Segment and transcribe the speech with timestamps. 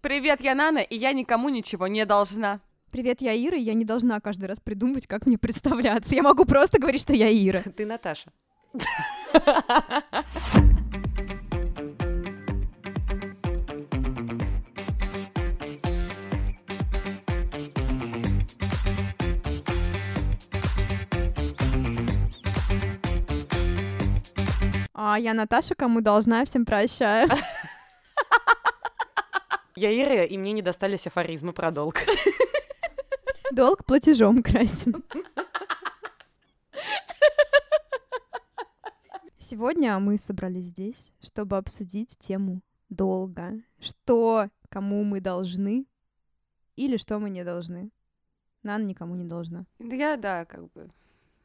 [0.00, 2.60] Привет, я Нана, и я никому ничего не должна.
[2.92, 6.14] Привет, я Ира, и я не должна каждый раз придумывать, как мне представляться.
[6.14, 7.62] Я могу просто говорить, что я Ира.
[7.76, 8.30] Ты Наташа.
[24.94, 27.28] А я Наташа, кому должна, всем прощаю.
[29.78, 31.98] Я Ира, и мне не достались афоризмы про долг.
[33.52, 35.04] Долг платежом красен.
[39.38, 43.52] Сегодня мы собрались здесь, чтобы обсудить тему долга.
[43.78, 45.86] Что кому мы должны
[46.74, 47.92] или что мы не должны.
[48.64, 49.64] Нана никому не должна.
[49.78, 50.90] Я, да, как бы...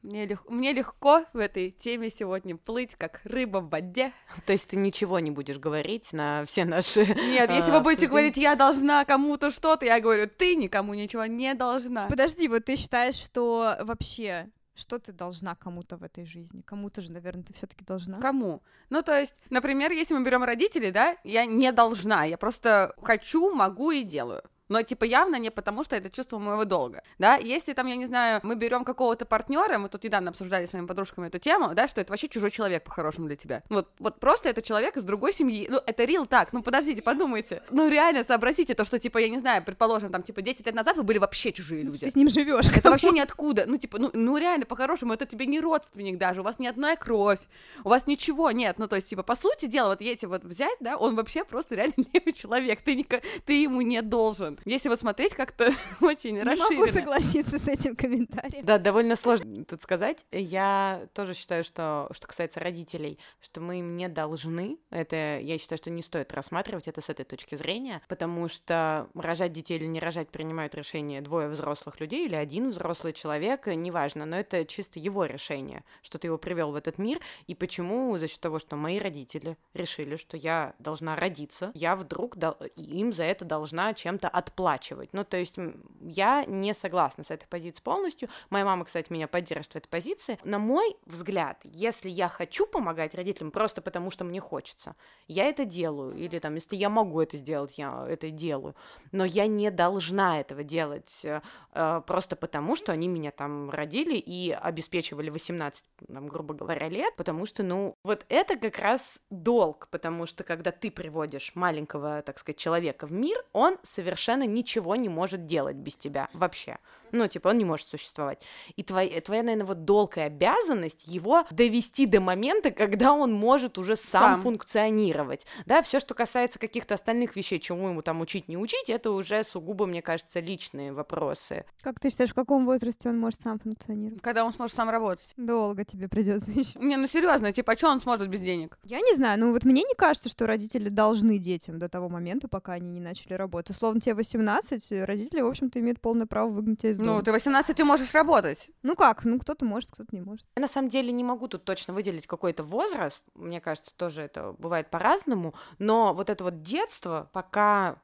[0.03, 0.43] Мне, лег...
[0.49, 4.11] Мне легко в этой теме сегодня плыть, как рыба в воде.
[4.45, 7.05] То есть ты ничего не будешь говорить на все наши...
[7.05, 11.53] Нет, если вы будете говорить, я должна кому-то что-то, я говорю, ты никому ничего не
[11.53, 12.07] должна.
[12.07, 16.61] Подожди, вот ты считаешь, что вообще что ты должна кому-то в этой жизни?
[16.61, 18.19] Кому-то же, наверное, ты все-таки должна.
[18.19, 18.63] Кому?
[18.89, 23.53] Ну, то есть, например, если мы берем родителей, да, я не должна, я просто хочу,
[23.53, 24.43] могу и делаю.
[24.69, 28.05] Но, типа, явно не потому, что это чувство моего долга, да, если там, я не
[28.05, 31.87] знаю, мы берем какого-то партнера, мы тут недавно обсуждали с моими подружками эту тему, да,
[31.87, 33.63] что это вообще чужой человек, по-хорошему, для тебя.
[33.69, 37.61] Вот, вот просто это человек из другой семьи, ну, это рил так, ну, подождите, подумайте.
[37.71, 40.95] Ну, реально, сообразите то, что, типа, я не знаю, предположим, там, типа, 10 лет назад
[40.97, 41.99] вы были вообще чужие люди.
[41.99, 42.69] Ты с ним живешь.
[42.69, 46.43] Это вообще ниоткуда, ну, типа, ну, ну, реально, по-хорошему, это тебе не родственник даже, у
[46.43, 47.39] вас ни одна кровь,
[47.83, 50.77] у вас ничего нет, ну, то есть, типа, по сути дела, вот если вот взять,
[50.79, 53.05] да, он вообще просто реально левый человек, ты, не,
[53.45, 54.52] ты ему не должен.
[54.65, 56.79] Если вот смотреть как-то очень Не расширенно.
[56.79, 58.65] могу согласиться с этим комментарием.
[58.65, 60.25] Да, довольно сложно тут сказать.
[60.31, 64.77] Я тоже считаю, что, что касается родителей, что мы им не должны.
[64.89, 69.53] Это, я считаю, что не стоит рассматривать это с этой точки зрения, потому что рожать
[69.53, 74.35] детей или не рожать принимают решение двое взрослых людей или один взрослый человек, неважно, но
[74.37, 78.39] это чисто его решение, что ты его привел в этот мир, и почему за счет
[78.39, 83.45] того, что мои родители решили, что я должна родиться, я вдруг дол- им за это
[83.45, 85.09] должна чем-то отплачивать.
[85.13, 85.55] Ну, то есть
[86.01, 88.29] я не согласна с этой позицией полностью.
[88.49, 90.37] Моя мама, кстати, меня поддерживает в этой позиции.
[90.43, 94.95] На мой взгляд, если я хочу помогать родителям просто потому, что мне хочется,
[95.27, 96.15] я это делаю.
[96.15, 98.75] Или там, если я могу это сделать, я это делаю.
[99.11, 101.41] Но я не должна этого делать э,
[101.73, 107.15] э, просто потому, что они меня там родили и обеспечивали 18, там, грубо говоря, лет,
[107.15, 112.39] потому что, ну, вот это как раз долг, потому что когда ты приводишь маленького, так
[112.39, 116.77] сказать, человека в мир, он совершенно ничего не может делать без тебя вообще.
[117.13, 118.41] Ну, типа, он не может существовать.
[118.75, 123.77] И твоя, твоя наверное, вот долг и обязанность его довести до момента, когда он может
[123.77, 124.41] уже сам, Сам.
[124.41, 125.45] функционировать.
[125.67, 129.43] Да, все, что касается каких-то остальных вещей, чему ему там учить, не учить, это уже
[129.43, 131.65] сугубо, мне кажется, личные вопросы.
[131.81, 134.23] Как ты считаешь, в каком возрасте он может сам функционировать?
[134.23, 135.33] Когда он сможет сам работать.
[135.37, 136.79] Долго тебе придется еще.
[136.79, 138.79] Не, ну серьезно, типа, а что он сможет без денег?
[138.83, 142.47] Я не знаю, ну вот мне не кажется, что родители должны детям до того момента,
[142.47, 143.75] пока они не начали работать.
[143.75, 147.15] Условно, тебе 18, э, родители, в общем-то, имеют полное право выгнать тебя из дома.
[147.15, 148.69] Ну, ты 18 ты можешь работать.
[148.81, 149.25] Ну как?
[149.25, 150.47] Ну кто-то может, кто-то не может.
[150.55, 154.53] Я на самом деле не могу тут точно выделить какой-то возраст, мне кажется, тоже это
[154.57, 158.01] бывает по-разному, но вот это вот детство, пока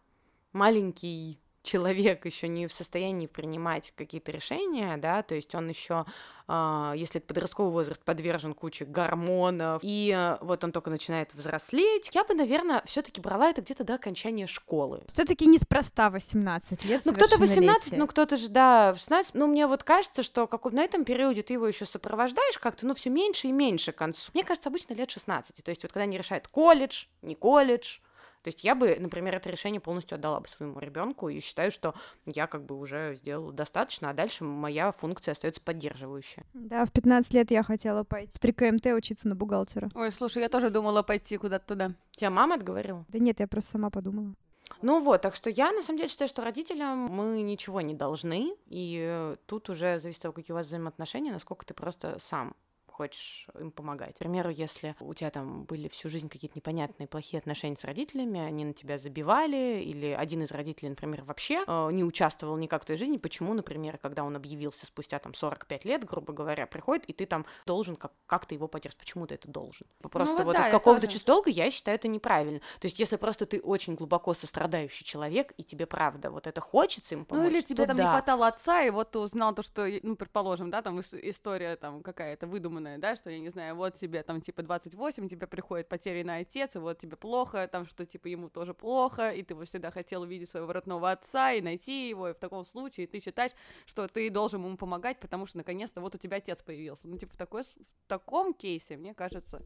[0.52, 6.06] маленький человек еще не в состоянии принимать какие-то решения, да, то есть он еще,
[6.48, 12.24] если это подростковый возраст, подвержен куче гормонов, и э, вот он только начинает взрослеть, я
[12.24, 15.04] бы, наверное, все-таки брала это где-то до окончания школы.
[15.08, 17.02] Все-таки неспроста 18 лет.
[17.06, 17.98] Ну, кто-то 18, совершеннолетия.
[17.98, 19.36] ну, кто-то же, да, в 16.
[19.36, 22.96] Ну, мне вот кажется, что как на этом периоде ты его еще сопровождаешь как-то, ну,
[22.96, 24.32] все меньше и меньше к концу.
[24.34, 25.64] Мне кажется, обычно лет 16.
[25.64, 28.00] То есть вот когда они решают колледж, не колледж,
[28.42, 31.94] то есть я бы, например, это решение полностью отдала бы своему ребенку и считаю, что
[32.26, 36.46] я как бы уже сделала достаточно, а дальше моя функция остается поддерживающая.
[36.54, 39.90] Да, в 15 лет я хотела пойти в 3 КМТ учиться на бухгалтера.
[39.94, 41.92] Ой, слушай, я тоже думала пойти куда-то туда.
[42.12, 43.06] Тебя мама отговорила?
[43.10, 44.34] Да нет, я просто сама подумала.
[44.82, 48.56] Ну вот, так что я на самом деле считаю, что родителям мы ничего не должны,
[48.68, 52.56] и э, тут уже зависит от того, какие у вас взаимоотношения, насколько ты просто сам
[53.04, 54.16] хочешь им помогать.
[54.16, 58.42] К примеру, если у тебя там были всю жизнь какие-то непонятные плохие отношения с родителями,
[58.42, 62.86] они на тебя забивали, или один из родителей, например, вообще э, не участвовал никак в
[62.86, 67.14] твоей жизни, почему, например, когда он объявился спустя там 45 лет, грубо говоря, приходит, и
[67.14, 69.00] ты там должен как- как-то его поддерживать.
[69.00, 69.88] Почему ты это должен?
[70.02, 71.14] Просто вот вот, да, из какого-то тоже.
[71.14, 72.60] чувства долга я считаю это неправильно.
[72.82, 77.16] То есть если просто ты очень глубоко сострадающий человек, и тебе правда вот это хочется
[77.16, 78.10] им помочь, Ну или тебе там не да.
[78.12, 82.02] хватало отца, и вот ты узнал то, что, ну, предположим, да, там ис- история там
[82.04, 85.88] какая-то выдуманная, условное, да, что, я не знаю, вот тебе там, типа, 28, тебе приходит
[85.88, 89.68] потерянный отец, и вот тебе плохо, там, что, типа, ему тоже плохо, и ты вот
[89.68, 93.52] всегда хотел увидеть своего родного отца и найти его, и в таком случае ты считаешь,
[93.86, 97.08] что ты должен ему помогать, потому что, наконец-то, вот у тебя отец появился.
[97.08, 99.62] Ну, типа, в, такой, в таком кейсе, мне кажется...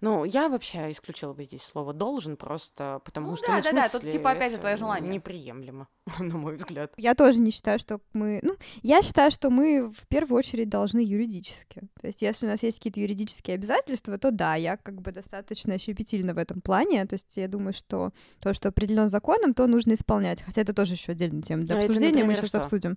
[0.00, 3.72] Ну, я вообще исключила бы здесь слово «должен», просто потому Ну что, да, ну, да,
[3.72, 5.12] да, тут, типа, опять же, твое желание.
[5.12, 6.92] Неприемлемо, на мой взгляд.
[6.96, 8.40] Я тоже не считаю, что мы...
[8.42, 11.82] Ну, я считаю, что мы в первую очередь должны юридически.
[12.00, 15.78] То есть если у нас есть какие-то юридические обязательства, то да, я как бы достаточно
[15.78, 17.04] щепетильна в этом плане.
[17.06, 20.42] То есть я думаю, что то, что определено законом, то нужно исполнять.
[20.42, 22.60] Хотя это тоже еще отдельная тема для А это, обсуждения, мы например, сейчас что?
[22.62, 22.96] обсудим.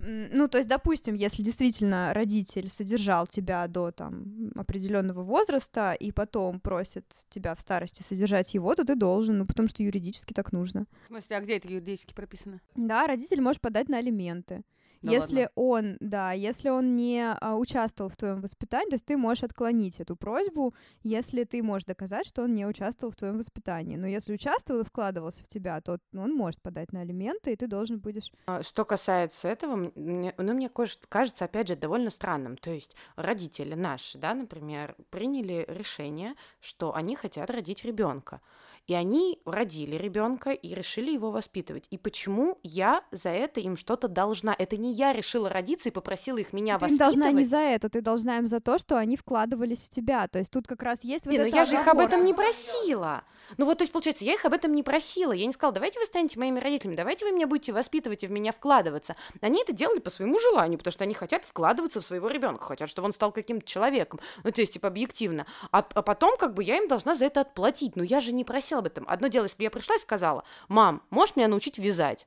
[0.00, 6.60] Ну, то есть, допустим, если действительно родитель содержал тебя до там определенного возраста и потом
[6.60, 10.86] просит тебя в старости содержать его, то ты должен, ну, потому что юридически так нужно.
[11.04, 12.60] В смысле, а где это юридически прописано?
[12.76, 14.62] Да, родитель может подать на алименты.
[15.02, 15.50] Да если ладно?
[15.54, 20.00] он, да, если он не а, участвовал в твоем воспитании, то есть ты можешь отклонить
[20.00, 23.96] эту просьбу, если ты можешь доказать, что он не участвовал в твоем воспитании.
[23.96, 27.66] Но если участвовал и вкладывался в тебя, то он может подать на алименты, и ты
[27.66, 28.32] должен будешь.
[28.46, 30.70] А, Что касается этого, мне, ну, мне
[31.08, 32.56] кажется, опять же, довольно странным.
[32.56, 38.40] То есть родители наши, да, например, приняли решение, что они хотят родить ребенка.
[38.88, 41.86] И они родили ребенка и решили его воспитывать.
[41.90, 44.56] И почему я за это им что-то должна?
[44.58, 47.14] Это не я решила родиться и попросила их меня Ты воспитывать.
[47.14, 50.26] должна не за это, ты должна им за то, что они вкладывались в тебя.
[50.26, 52.24] То есть тут как раз есть вот Не, ну эта я же их об этом
[52.24, 53.24] не просила.
[53.56, 55.32] Ну вот, то есть, получается, я их об этом не просила.
[55.32, 58.30] Я не сказала, давайте вы станете моими родителями, давайте вы меня будете воспитывать и в
[58.30, 59.16] меня вкладываться.
[59.40, 62.88] Они это делали по своему желанию, потому что они хотят вкладываться в своего ребенка, хотят,
[62.88, 64.20] чтобы он стал каким-то человеком.
[64.44, 65.46] Ну, то есть, типа, объективно.
[65.72, 67.96] А, а потом, как бы, я им должна за это отплатить.
[67.96, 69.04] Но я же не просила об этом.
[69.08, 72.26] Одно дело, если бы я пришла и сказала, мам, можешь меня научить вязать?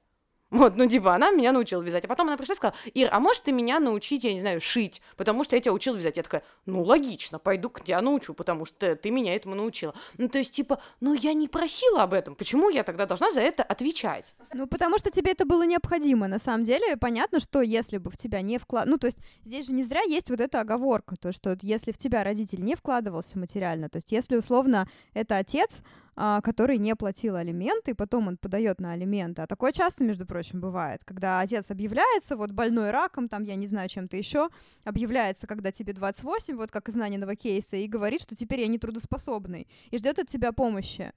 [0.51, 2.03] Вот, ну, типа, она меня научила вязать.
[2.03, 4.59] А потом она пришла и сказала, Ир, а можешь ты меня научить, я не знаю,
[4.59, 5.01] шить?
[5.15, 6.17] Потому что я тебя учила вязать.
[6.17, 9.95] Я такая, ну, логично, пойду к тебя научу, потому что ты меня этому научила.
[10.17, 12.35] Ну, то есть, типа, ну, я не просила об этом.
[12.35, 14.35] Почему я тогда должна за это отвечать?
[14.53, 16.27] Ну, потому что тебе это было необходимо.
[16.27, 18.87] На самом деле, понятно, что если бы в тебя не вклад...
[18.87, 21.97] Ну, то есть здесь же не зря есть вот эта оговорка, то, что если в
[21.97, 25.81] тебя родитель не вкладывался материально, то есть если, условно, это отец,
[26.15, 29.41] который не платил алименты, и потом он подает на алименты.
[29.41, 33.67] А такое часто, между прочим, бывает, когда отец объявляется, вот больной раком, там, я не
[33.67, 34.49] знаю, чем-то еще,
[34.83, 38.77] объявляется, когда тебе 28, вот как из Наниного кейса, и говорит, что теперь я не
[38.77, 41.11] трудоспособный, и ждет от тебя помощи.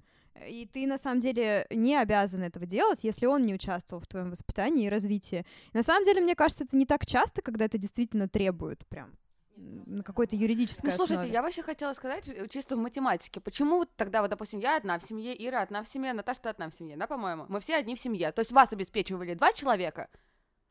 [0.49, 4.31] И ты на самом деле не обязан этого делать, если он не участвовал в твоем
[4.31, 5.47] воспитании и развитии.
[5.73, 9.13] На самом деле, мне кажется, это не так часто, когда это действительно требует прям
[9.57, 11.33] на какой-то юридической Ну, слушайте, основе.
[11.33, 13.41] я вообще хотела сказать э, чисто в математике.
[13.41, 16.49] Почему вот тогда, вот, допустим, я одна в семье, Ира одна в семье, Наташа ты
[16.49, 17.47] одна в семье, да, по-моему?
[17.49, 18.33] Мы все одни в семье.
[18.33, 20.09] То есть вас обеспечивали два человека,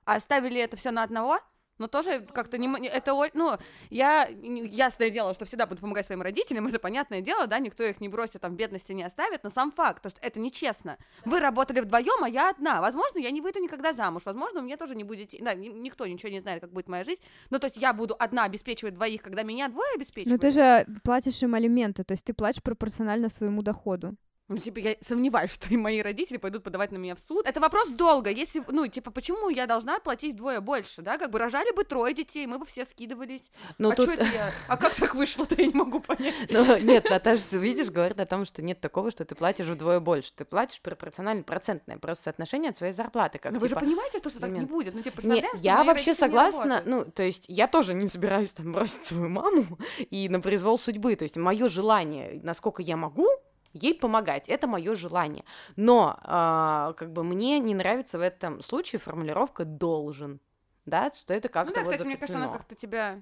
[0.05, 1.39] а оставили это все на одного?
[1.79, 2.87] Ну, тоже как-то не...
[2.87, 3.57] Это, ну,
[3.89, 4.27] я...
[4.27, 8.09] Ясное дело, что всегда буду помогать своим родителям, это понятное дело, да, никто их не
[8.09, 10.97] бросит, там, в бедности не оставит, но сам факт, то есть это нечестно.
[11.25, 12.79] Вы работали вдвоем, а я одна.
[12.79, 15.33] Возможно, я не выйду никогда замуж, возможно, у меня тоже не будет...
[15.39, 18.15] Да, ни- никто ничего не знает, как будет моя жизнь, ну, то есть я буду
[18.19, 20.41] одна обеспечивать двоих, когда меня двое Но обеспечивают.
[20.41, 24.15] ты же платишь им алименты, то есть ты платишь пропорционально своему доходу.
[24.49, 27.45] Ну, типа, я сомневаюсь, что и мои родители пойдут подавать на меня в суд.
[27.47, 28.29] Это вопрос долго.
[28.29, 31.17] Если, ну, типа, почему я должна платить вдвое больше, да?
[31.17, 33.51] Как бы рожали бы трое детей, мы бы все скидывались.
[33.77, 34.07] Ну, а тут...
[34.07, 34.51] чё это я?
[34.67, 36.33] А как так вышло-то, я не могу понять.
[36.49, 40.33] Ну, нет, Наташа, видишь, говорит о том, что нет такого, что ты платишь вдвое больше.
[40.35, 43.39] Ты платишь пропорционально процентное, просто соотношение от своей зарплаты.
[43.39, 44.93] Как, Но вы же типа, понимаете, то, что так не будет?
[44.93, 48.51] Ну, типа, Не, представляем, что я вообще согласна, ну, то есть я тоже не собираюсь
[48.51, 49.77] там бросить свою маму
[50.09, 53.27] и на произвол судьбы, то есть мое желание, насколько я могу,
[53.73, 55.43] ей помогать, это мое желание.
[55.75, 60.39] Но а, как бы мне не нравится в этом случае формулировка должен,
[60.85, 62.59] да, что это Ну как-то да, вот кстати, мне кажется, она закреплено.
[62.59, 63.21] как-то тебя...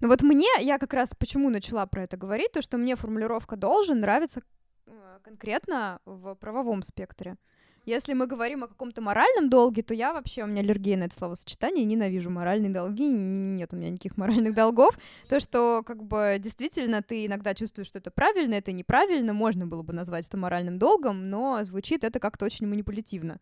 [0.00, 3.56] Ну вот мне, я как раз почему начала про это говорить, то что мне формулировка
[3.56, 4.42] «должен» нравится
[4.86, 7.36] э, конкретно в правовом спектре.
[7.84, 11.14] Если мы говорим о каком-то моральном долге, то я вообще, у меня аллергия на это
[11.14, 14.98] словосочетание, ненавижу моральные долги, нет у меня никаких моральных долгов.
[15.28, 19.82] То, что как бы действительно ты иногда чувствуешь, что это правильно, это неправильно, можно было
[19.82, 23.38] бы назвать это моральным долгом, но звучит это как-то очень манипулятивно.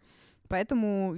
[0.52, 1.16] Поэтому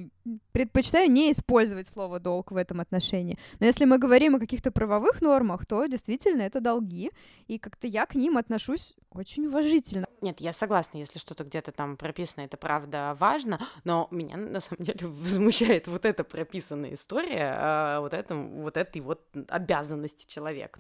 [0.53, 3.37] предпочитаю не использовать слово долг в этом отношении.
[3.59, 7.11] Но если мы говорим о каких-то правовых нормах, то действительно это долги,
[7.49, 10.07] и как-то я к ним отношусь очень уважительно.
[10.21, 14.85] Нет, я согласна, если что-то где-то там прописано, это правда важно, но меня на самом
[14.85, 20.79] деле возмущает вот эта прописанная история, а, вот, этом, вот этой вот обязанности человека.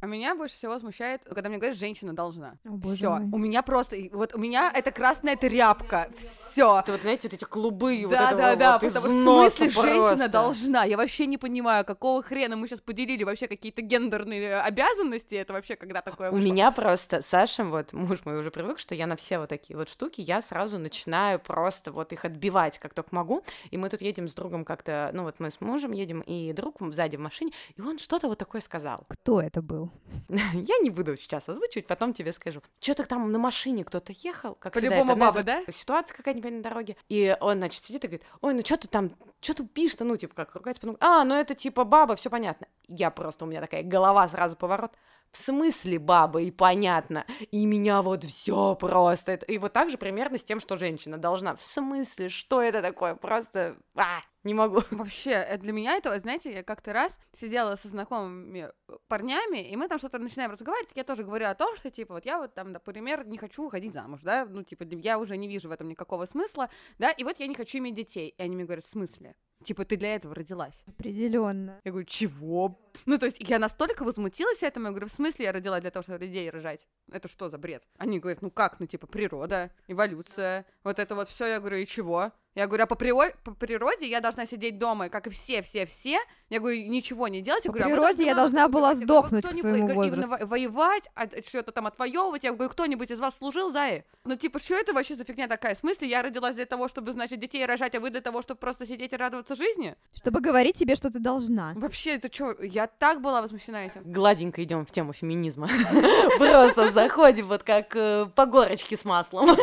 [0.00, 2.54] А меня больше всего смущает, когда мне говорят, женщина должна.
[2.94, 6.08] Все, у меня просто, вот у меня это красная тряпка.
[6.50, 6.80] все.
[6.80, 9.70] Это вот, знаете, вот эти клубы, вот Да, этого да, да, вот потому в смысле
[9.70, 10.28] женщина просто.
[10.28, 10.84] должна.
[10.84, 15.34] Я вообще не понимаю, какого хрена мы сейчас поделили вообще какие-то гендерные обязанности.
[15.34, 16.46] Это вообще когда такое У вышло?
[16.52, 19.88] меня просто, Саша, вот муж мой уже привык, что я на все вот такие вот
[19.88, 23.42] штуки, я сразу начинаю просто вот их отбивать, как только могу.
[23.70, 26.76] И мы тут едем с другом как-то, ну вот мы с мужем едем, и друг
[26.92, 29.04] сзади в машине, и он что-то вот такое сказал.
[29.08, 29.87] Кто это был?
[30.28, 32.62] Я не буду сейчас озвучивать, потом тебе скажу.
[32.80, 35.62] Что-то там на машине кто-то ехал, как По-любому баба, да?
[35.70, 36.96] Ситуация какая-нибудь на дороге.
[37.08, 40.16] И он, значит, сидит и говорит, ой, ну что ты там, что ты пишешь-то, ну,
[40.16, 42.66] типа, как ругать, потом, а, ну это типа баба, все понятно.
[42.88, 44.92] Я просто, у меня такая голова сразу поворот.
[45.30, 47.26] В смысле баба, и понятно.
[47.50, 49.34] И меня вот все просто.
[49.34, 51.54] И вот так же примерно с тем, что женщина должна.
[51.54, 53.14] В смысле, что это такое?
[53.14, 54.82] Просто, а, не могу.
[54.90, 58.70] Вообще, э, для меня это, знаете, я как-то раз сидела со знакомыми
[59.06, 62.26] парнями, и мы там что-то начинаем разговаривать, я тоже говорю о том, что, типа, вот
[62.26, 65.68] я вот там, например, не хочу выходить замуж, да, ну, типа, я уже не вижу
[65.68, 68.34] в этом никакого смысла, да, и вот я не хочу иметь детей.
[68.36, 69.36] И они мне говорят, в смысле?
[69.64, 70.84] Типа, ты для этого родилась.
[70.86, 71.80] Определенно.
[71.84, 72.78] Я говорю, чего?
[73.06, 76.02] Ну, то есть, я настолько возмутилась этому, я говорю, в смысле я родила для того,
[76.04, 76.86] чтобы людей рожать?
[77.10, 77.82] Это что за бред?
[77.96, 81.46] Они говорят, ну как, ну, типа, природа, эволюция, вот это вот все.
[81.46, 82.32] Я говорю, и чего?
[82.54, 86.18] Я говорю, а по, прио- по природе я должна сидеть дома, как и все-все-все.
[86.50, 87.64] Я говорю, ничего не делать.
[87.64, 89.00] Я По говорю, а вы природе я должна была убивать.
[89.00, 90.24] Я говорю, сдохнуть к своему возрасту.
[90.24, 92.44] именно воевать, а что-то там отвоевывать.
[92.44, 94.02] Я говорю, кто-нибудь из вас служил за и?
[94.24, 95.74] Ну, типа, что это вообще за фигня такая?
[95.74, 98.58] В смысле, я родилась для того, чтобы, значит, детей рожать, а вы для того, чтобы
[98.60, 99.96] просто сидеть и радоваться жизни?
[100.14, 101.72] Чтобы говорить тебе, что ты должна.
[101.74, 102.56] Вообще, это что?
[102.62, 104.02] Я так была возмущена этим.
[104.04, 105.68] Гладенько идем в тему феминизма.
[106.38, 109.50] Просто заходим вот как э, по горочке с маслом.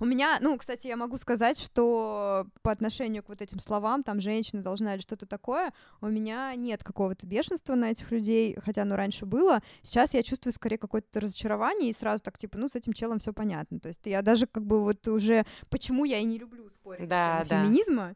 [0.00, 4.20] У меня, ну, кстати, я могу сказать, что по отношению к вот этим словам, там,
[4.20, 8.96] женщина должна или что-то такое, у меня нет какого-то бешенства на этих людей, хотя оно
[8.96, 9.60] раньше было.
[9.82, 13.32] Сейчас я чувствую скорее какое-то разочарование, и сразу так, типа, ну, с этим челом все
[13.32, 13.80] понятно.
[13.80, 15.44] То есть я даже как бы вот уже...
[15.70, 17.62] Почему я и не люблю спорить Да, да.
[17.62, 18.14] феминизма?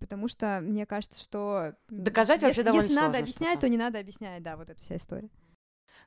[0.00, 1.74] Потому что мне кажется, что...
[1.88, 3.60] Доказать если- вообще довольно Если надо сложно объяснять, что-то.
[3.66, 5.28] то не надо объяснять, да, вот эта вся история.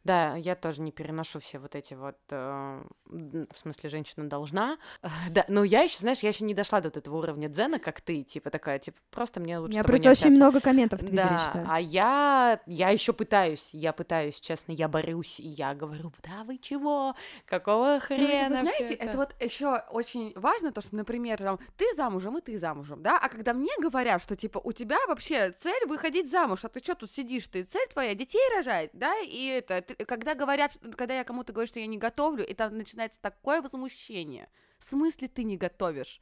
[0.06, 4.78] Да, я тоже не переношу все вот эти вот, э, в смысле, женщина должна.
[5.32, 8.22] Да, но я еще, знаешь, я еще не дошла до этого уровня дзена, как ты,
[8.24, 11.68] типа такая, типа, просто мне лучше не просто очень много комментов в Твиттере Да, читаю.
[11.70, 16.60] а я, я еще пытаюсь, я пытаюсь, честно, я борюсь, и я говорю, да вы
[16.60, 21.40] чего, какого Ну, хрена это, вы знаете, это вот еще очень важно, то, что, например,
[21.40, 24.98] там, ты замужем, и ты замужем, да, а когда мне говорят, что, типа, у тебя
[25.08, 29.18] вообще цель выходить замуж, а ты что тут сидишь, ты цель твоя детей рожать, да,
[29.20, 32.54] и это, ты- когда говорят, что- когда я кому-то говорю, что я не готовлю, и
[32.54, 36.22] там начинается такое возмущение, в смысле ты не готовишь?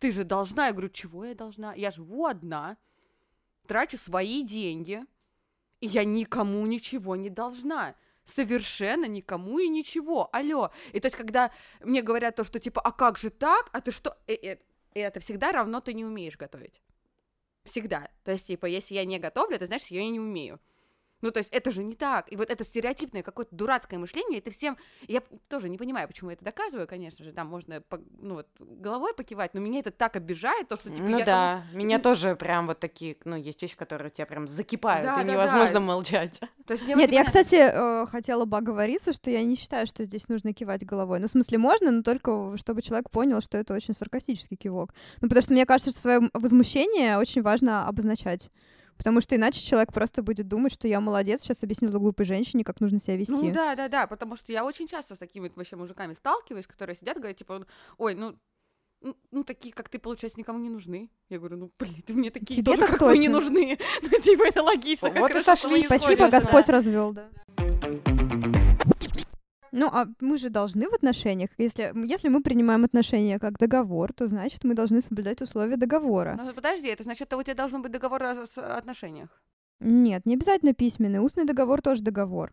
[0.00, 1.74] Ты же должна, я говорю, чего я должна?
[1.74, 2.76] Я живу одна,
[3.66, 5.04] трачу свои деньги,
[5.80, 7.94] и я никому ничего не должна.
[8.24, 10.28] Совершенно никому и ничего.
[10.32, 10.70] Алло.
[10.92, 11.50] И то есть, когда
[11.80, 13.68] мне говорят то, что типа, а как же так?
[13.72, 14.16] А ты что?
[14.26, 14.58] И, и-
[14.94, 16.82] это всегда равно ты не умеешь готовить.
[17.64, 18.08] Всегда.
[18.24, 20.60] То есть, типа, если я не готовлю, это значит, я и не умею.
[21.22, 22.30] Ну, то есть, это же не так.
[22.30, 24.76] И вот это стереотипное какое-то дурацкое мышление, это всем...
[25.08, 28.48] Я тоже не понимаю, почему я это доказываю, конечно же, там можно, по- ну, вот,
[28.58, 32.34] головой покивать, но меня это так обижает, то, что, типа, ну я да, меня тоже
[32.36, 35.80] прям вот такие, ну, есть вещи, которые тебя прям закипают, Да, и да, невозможно да.
[35.80, 36.40] молчать.
[36.66, 39.56] То есть, мне Нет, вот я, именно- кстати, э, хотела бы оговориться, что я не
[39.56, 41.20] считаю, что здесь нужно кивать головой.
[41.20, 44.92] Ну, в смысле, можно, но только чтобы человек понял, что это очень саркастический кивок.
[45.20, 48.50] Ну, потому что мне кажется, что свое возмущение очень важно обозначать.
[48.96, 52.80] Потому что иначе человек просто будет думать, что я молодец, сейчас объяснила глупой женщине, как
[52.80, 53.32] нужно себя вести.
[53.32, 56.96] Ну да, да, да, потому что я очень часто с такими вообще мужиками сталкиваюсь, которые
[56.96, 57.66] сидят, говорят, типа,
[57.98, 58.36] ой, ну,
[59.02, 61.10] ну, ну, такие, как ты, получается, никому не нужны.
[61.28, 63.40] Я говорю, ну, блин, ты мне такие Тебе тоже, так как вы, не точно.
[63.40, 63.78] нужны.
[64.02, 65.10] Ну, типа, это логично.
[65.10, 65.86] Вот и сошлись.
[65.86, 66.28] Спасибо.
[66.28, 67.28] Господь развел, да.
[69.72, 74.28] Ну, а мы же должны в отношениях, если, если мы принимаем отношения как договор, то
[74.28, 76.38] значит мы должны соблюдать условия договора.
[76.42, 79.30] Ну, подожди, это значит, у тебя должен быть договор о с- отношениях.
[79.80, 82.52] Нет, не обязательно письменный, устный договор тоже договор.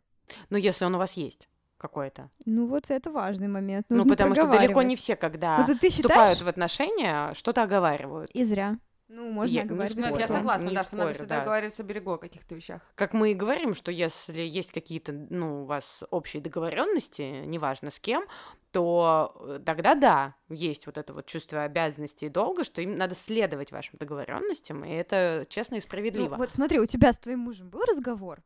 [0.50, 2.30] Ну, если он у вас есть какой-то.
[2.46, 3.86] Ну вот это важный момент.
[3.90, 6.42] Ну, нужно потому что далеко не все, когда Вот ты вступают считаешь?
[6.42, 8.30] в отношения, что-то оговаривают.
[8.32, 8.78] И зря.
[9.12, 10.38] Ну, можно Я- ну, оговаривать Ну, я спорю.
[10.38, 11.46] согласна, Не да, что надо спорю, всегда да.
[11.46, 12.82] говорить о берегу о каких-то вещах.
[12.94, 18.00] Как мы и говорим, что если есть какие-то, ну, у вас общие договоренности, неважно с
[18.00, 18.24] кем,
[18.72, 23.16] то э, тогда да, есть вот это вот чувство обязанности и долга, что им надо
[23.16, 26.36] следовать вашим договоренностям, и это честно и Ну, справедливо.
[26.36, 28.44] вот смотри, у тебя с твоим мужем был разговор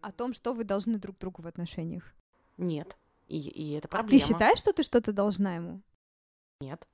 [0.00, 2.14] о том, что вы должны друг другу в отношениях?
[2.56, 2.96] Нет.
[3.28, 4.18] И, и это А проблема.
[4.18, 5.82] ты считаешь, что ты что-то должна ему?
[6.62, 6.88] Нет.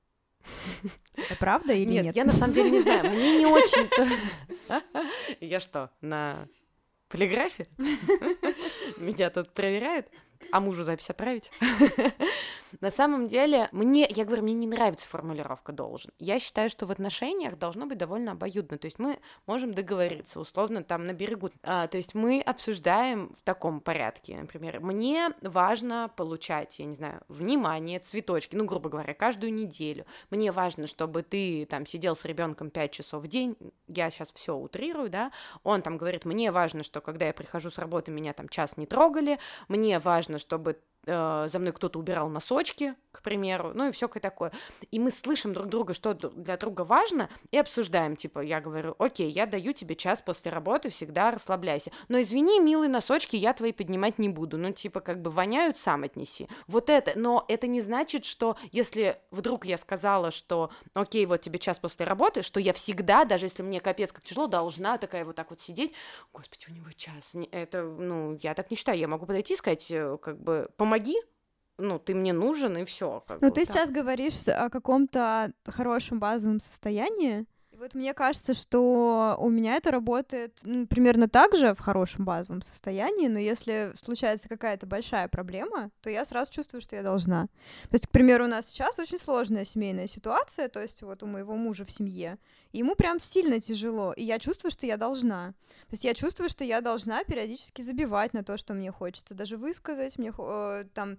[1.15, 2.05] Это правда или нет?
[2.05, 3.09] нет, я на самом деле не знаю.
[3.09, 4.81] Мне не очень-то...
[5.39, 6.47] Я что, на
[7.09, 7.67] полиграфе?
[8.97, 10.07] Меня тут проверяют?
[10.51, 11.51] А мужу запись отправить?
[12.81, 16.11] На самом деле, мне, я говорю, мне не нравится формулировка «должен».
[16.19, 18.77] Я считаю, что в отношениях должно быть довольно обоюдно.
[18.77, 21.51] То есть мы можем договориться, условно, там на берегу.
[21.63, 24.37] А, то есть мы обсуждаем в таком порядке.
[24.37, 30.05] Например, мне важно получать, я не знаю, внимание, цветочки, ну, грубо говоря, каждую неделю.
[30.29, 33.55] Мне важно, чтобы ты там сидел с ребенком 5 часов в день.
[33.87, 35.31] Я сейчас все утрирую, да.
[35.63, 38.85] Он там говорит, мне важно, что когда я прихожу с работы, меня там час не
[38.85, 39.39] трогали.
[39.67, 44.51] Мне важно, чтобы э, за мной кто-то убирал носочки, к примеру, ну и все такое.
[44.91, 49.29] И мы слышим друг друга, что для друга важно, и обсуждаем, типа, я говорю, окей,
[49.29, 51.91] я даю тебе час после работы, всегда расслабляйся.
[52.07, 54.57] Но извини, милые носочки, я твои поднимать не буду.
[54.57, 56.47] Ну, типа, как бы воняют, сам отнеси.
[56.67, 57.13] Вот это.
[57.15, 62.05] Но это не значит, что если вдруг я сказала, что, окей, вот тебе час после
[62.05, 65.59] работы, что я всегда, даже если мне капец как тяжело, должна такая вот так вот
[65.59, 65.93] сидеть.
[66.31, 67.33] Господи, у него час.
[67.51, 68.97] Это, ну, я так не считаю.
[68.97, 70.92] Я могу подойти и сказать, э, как бы, помоги,
[71.77, 73.23] ну, ты мне нужен, и все.
[73.41, 77.45] Ну, ты сейчас говоришь о каком-то хорошем базовом состоянии.
[77.79, 83.27] Вот мне кажется, что у меня это работает примерно так же в хорошем базовом состоянии,
[83.27, 87.47] но если случается какая-то большая проблема, то я сразу чувствую, что я должна.
[87.89, 91.25] То есть, к примеру, у нас сейчас очень сложная семейная ситуация, то есть вот у
[91.25, 92.37] моего мужа в семье,
[92.71, 95.53] и ему прям сильно тяжело, и я чувствую, что я должна.
[95.81, 99.57] То есть я чувствую, что я должна периодически забивать на то, что мне хочется, даже
[99.57, 101.17] высказать, мне э, там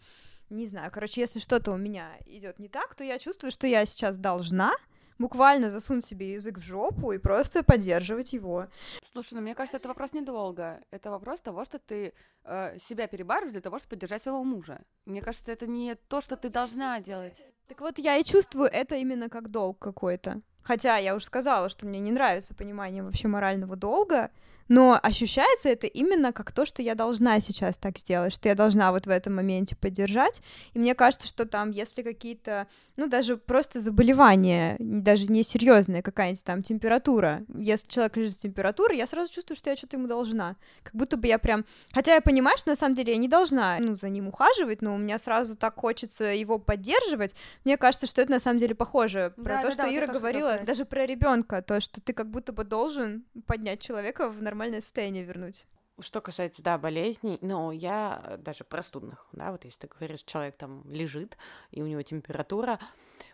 [0.50, 3.84] не знаю, короче, если что-то у меня идет не так, то я чувствую, что я
[3.86, 4.72] сейчас должна
[5.18, 8.66] буквально засунуть себе язык в жопу и просто поддерживать его.
[9.12, 10.80] Слушай, ну мне кажется, это вопрос недолго.
[10.90, 12.12] Это вопрос того, что ты
[12.44, 14.80] э, себя перебарываешь для того, чтобы поддержать своего мужа.
[15.04, 17.34] Мне кажется, это не то, что ты должна делать.
[17.68, 20.42] Так вот, я и чувствую это именно как долг какой-то.
[20.62, 24.30] Хотя я уже сказала, что мне не нравится понимание вообще морального долга,
[24.68, 28.92] но ощущается это именно как то, что я должна сейчас так сделать, что я должна
[28.92, 30.40] вот в этом моменте поддержать.
[30.72, 32.66] И мне кажется, что там, если какие-то,
[32.96, 38.98] ну, даже просто заболевания, даже не серьезные, какая-нибудь там температура, если человек лежит с температурой,
[38.98, 40.56] я сразу чувствую, что я что-то ему должна.
[40.82, 41.64] Как будто бы я прям...
[41.92, 44.94] Хотя я понимаю, что на самом деле я не должна, ну, за ним ухаживать, но
[44.94, 47.34] у меня сразу так хочется его поддерживать.
[47.64, 50.06] Мне кажется, что это на самом деле похоже про да, то, да, что да, Ира
[50.06, 54.80] говорила, даже про ребенка, то, что ты как будто бы должен поднять человека в нормальное
[54.80, 55.66] состояние вернуть.
[55.98, 60.82] Что касается, да, болезней, но я даже простудных, да, вот если ты говоришь, человек там
[60.88, 61.36] лежит,
[61.72, 62.78] и у него температура,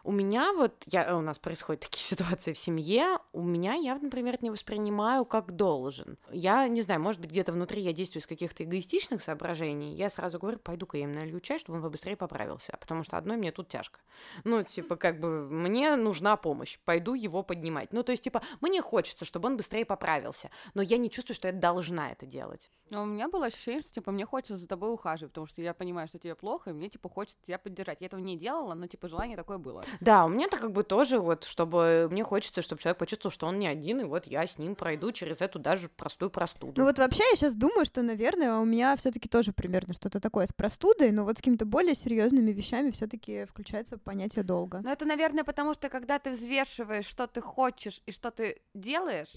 [0.05, 4.39] у меня вот, я, у нас происходят такие ситуации в семье, у меня я, например,
[4.43, 6.19] не воспринимаю как должен.
[6.31, 10.39] Я не знаю, может быть, где-то внутри я действую из каких-то эгоистичных соображений, я сразу
[10.39, 13.69] говорю, пойду-ка я им налью чай, чтобы он побыстрее поправился, потому что одной мне тут
[13.69, 14.01] тяжко.
[14.45, 17.93] Ну, типа, как бы, мне нужна помощь, пойду его поднимать.
[17.93, 21.49] Ну, то есть, типа, мне хочется, чтобы он быстрее поправился, но я не чувствую, что
[21.49, 22.71] я должна это делать.
[22.91, 25.75] Но у меня было ощущение, что, типа, мне хочется за тобой ухаживать, потому что я
[25.75, 28.01] понимаю, что тебе плохо, и мне, типа, хочется тебя поддержать.
[28.01, 29.80] Я этого не делала, но, типа, желание такое было.
[30.01, 33.59] Да, у меня-то как бы тоже вот, чтобы мне хочется, чтобы человек почувствовал, что он
[33.59, 36.75] не один, и вот я с ним пройду через эту даже простую простуду.
[36.77, 40.21] Ну вот вообще я сейчас думаю, что, наверное, у меня все таки тоже примерно что-то
[40.21, 44.81] такое с простудой, но вот с какими-то более серьезными вещами все таки включается понятие долга.
[44.83, 49.33] Ну это, наверное, потому что когда ты взвешиваешь, что ты хочешь и что ты делаешь,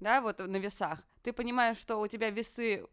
[0.00, 2.84] да, вот на весах, ты понимаешь, что у тебя весы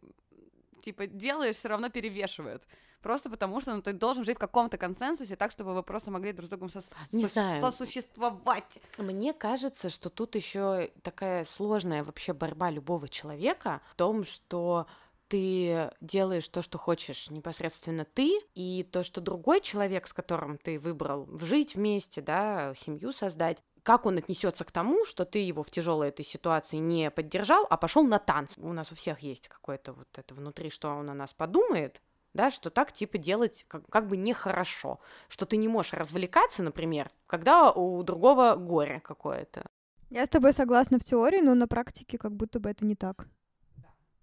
[0.84, 2.68] типа делаешь, все равно перевешивают.
[3.02, 6.32] Просто потому что ну, ты должен жить в каком-то консенсусе, так, чтобы вы просто могли
[6.32, 7.62] друг с другом сос- Не знаю.
[7.62, 8.80] сосуществовать.
[8.98, 14.88] Мне кажется, что тут еще такая сложная вообще борьба любого человека в том, что
[15.28, 20.80] ты делаешь то, что хочешь непосредственно ты, и то, что другой человек, с которым ты
[20.80, 25.70] выбрал жить вместе, да, семью создать, как он отнесется к тому, что ты его в
[25.70, 28.60] тяжелой этой ситуации не поддержал, а пошел на танцы.
[28.62, 32.02] У нас у всех есть какое-то вот это внутри, что он о нас подумает,
[32.34, 37.12] да, что так типа делать как, как бы нехорошо, что ты не можешь развлекаться, например,
[37.28, 39.66] когда у другого горе какое-то.
[40.10, 43.28] Я с тобой согласна в теории, но на практике как будто бы это не так.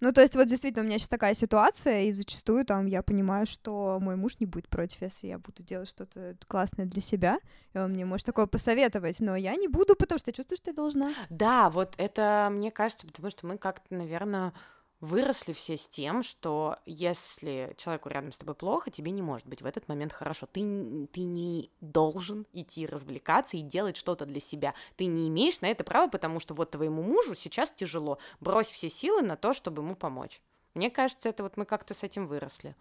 [0.01, 3.47] Ну, то есть, вот действительно, у меня сейчас такая ситуация, и зачастую там я понимаю,
[3.47, 7.39] что мой муж не будет против, если я буду делать что-то классное для себя,
[7.75, 10.71] и он мне может такое посоветовать, но я не буду, потому что я чувствую, что
[10.71, 11.15] я должна.
[11.29, 14.53] Да, вот это, мне кажется, потому что мы как-то, наверное,
[15.01, 19.63] выросли все с тем, что если человеку рядом с тобой плохо, тебе не может быть
[19.63, 20.47] в этот момент хорошо.
[20.47, 24.75] Ты, ты не должен идти развлекаться и делать что-то для себя.
[24.97, 28.19] Ты не имеешь на это права, потому что вот твоему мужу сейчас тяжело.
[28.41, 30.41] Брось все силы на то, чтобы ему помочь.
[30.75, 32.77] Мне кажется, это вот мы как-то с этим выросли.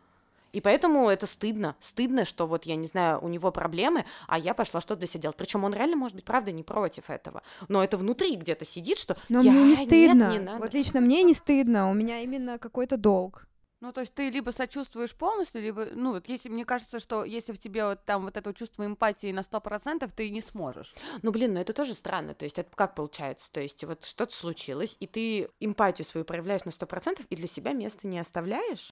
[0.52, 1.76] И поэтому это стыдно.
[1.80, 5.22] Стыдно, что вот, я не знаю, у него проблемы, а я пошла что-то для себя
[5.22, 5.38] делать.
[5.38, 7.44] Причем он реально, может быть, правда, не против этого.
[7.68, 9.52] Но это внутри где-то сидит, что Но я...
[9.52, 10.32] мне не стыдно.
[10.32, 10.60] Нет, не надо.
[10.60, 11.90] Вот лично мне не стыдно.
[11.90, 13.46] У меня именно какой-то долг.
[13.82, 17.54] Ну, то есть ты либо сочувствуешь полностью, либо, ну, вот если, мне кажется, что если
[17.54, 20.94] в тебе вот там вот это чувство эмпатии на 100%, ты не сможешь.
[21.22, 23.50] Ну, блин, ну это тоже странно, то есть это как получается?
[23.52, 27.72] То есть вот что-то случилось, и ты эмпатию свою проявляешь на 100% и для себя
[27.72, 28.92] места не оставляешь?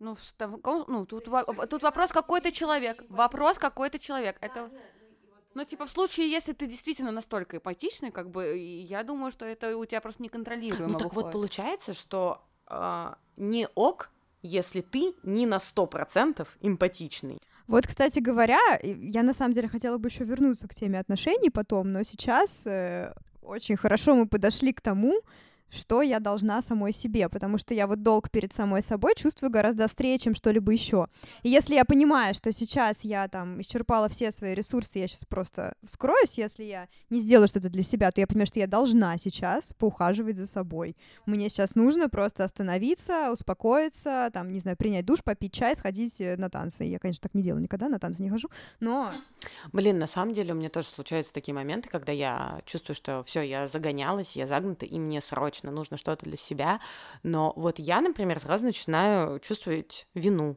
[0.00, 0.16] Ну,
[0.88, 1.28] ну тут,
[1.68, 4.70] тут вопрос какой-то человек, вопрос какой-то человек, это...
[5.52, 9.76] Ну, типа, в случае, если ты действительно настолько эмпатичный, как бы, я думаю, что это
[9.76, 11.24] у тебя просто неконтролируемо Ну, так выходит.
[11.24, 14.10] вот получается, что э, не ок,
[14.42, 17.40] если ты не на сто процентов эмпатичный.
[17.66, 21.92] Вот, кстати говоря, я на самом деле хотела бы еще вернуться к теме отношений потом,
[21.92, 25.20] но сейчас э, очень хорошо мы подошли к тому,
[25.70, 29.84] что я должна самой себе, потому что я вот долг перед самой собой чувствую гораздо
[29.84, 31.06] острее, чем что-либо еще.
[31.42, 35.74] И если я понимаю, что сейчас я там исчерпала все свои ресурсы, я сейчас просто
[35.82, 39.72] вскроюсь, если я не сделаю что-то для себя, то я понимаю, что я должна сейчас
[39.78, 40.96] поухаживать за собой.
[41.26, 46.36] Мне сейчас нужно просто остановиться, успокоиться, там, не знаю, принять душ, попить чай, сходить э,
[46.36, 46.84] на танцы.
[46.84, 48.48] Я, конечно, так не делаю никогда, на танцы не хожу,
[48.80, 49.12] но...
[49.72, 53.40] Блин, на самом деле у меня тоже случаются такие моменты, когда я чувствую, что все,
[53.40, 56.80] я загонялась, я загнута, и мне срочно точно нужно что-то для себя.
[57.22, 60.56] Но вот я, например, сразу начинаю чувствовать вину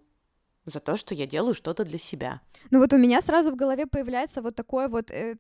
[0.66, 2.40] за то, что я делаю что-то для себя.
[2.72, 5.36] Ну вот у меня сразу в голове появляется вот такое вот э,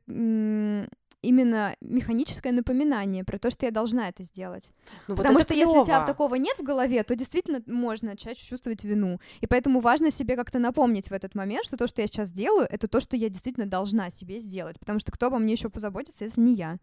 [1.21, 4.71] именно механическое напоминание про то, что я должна это сделать.
[5.07, 5.69] Ну, Потому вот что клёво.
[5.69, 9.19] если у тебя такого нет в голове, то действительно можно начать чувствовать вину.
[9.39, 12.67] И поэтому важно себе как-то напомнить в этот момент, что то, что я сейчас делаю,
[12.69, 14.77] это то, что я действительно должна себе сделать.
[14.77, 16.77] Потому что кто обо мне еще позаботится, если не я.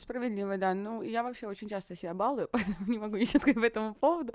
[0.00, 0.74] Справедливо, да.
[0.74, 4.32] Ну, я вообще очень часто себя балую, поэтому не могу ничего сказать по этому поводу.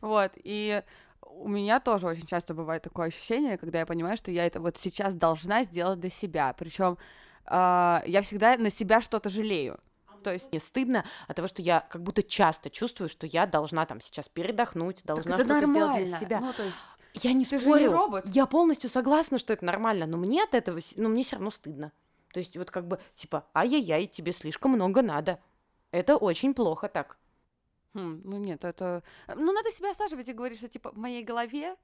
[0.00, 0.82] Вот, и
[1.22, 4.76] у меня тоже очень часто бывает такое ощущение, когда я понимаю, что я это вот
[4.76, 6.52] сейчас должна сделать для себя.
[6.56, 6.98] Причем
[7.46, 9.78] э, я всегда на себя что-то жалею.
[10.22, 13.86] То есть мне стыдно от того, что я как будто часто чувствую, что я должна
[13.86, 16.40] там сейчас передохнуть, должна что-то сделать для себя.
[16.40, 16.76] Ну, то есть
[17.14, 17.74] я не Ты спорю.
[17.74, 18.24] Же не робот.
[18.26, 21.92] Я полностью согласна, что это нормально, но мне от этого, ну, мне все равно стыдно.
[22.32, 25.40] То есть вот как бы типа, ай-яй-яй, тебе слишком много надо.
[25.90, 27.18] Это очень плохо так.
[27.94, 29.02] Хм, ну нет, это...
[29.34, 31.76] Ну надо себя осаживать и говорить, что типа в моей голове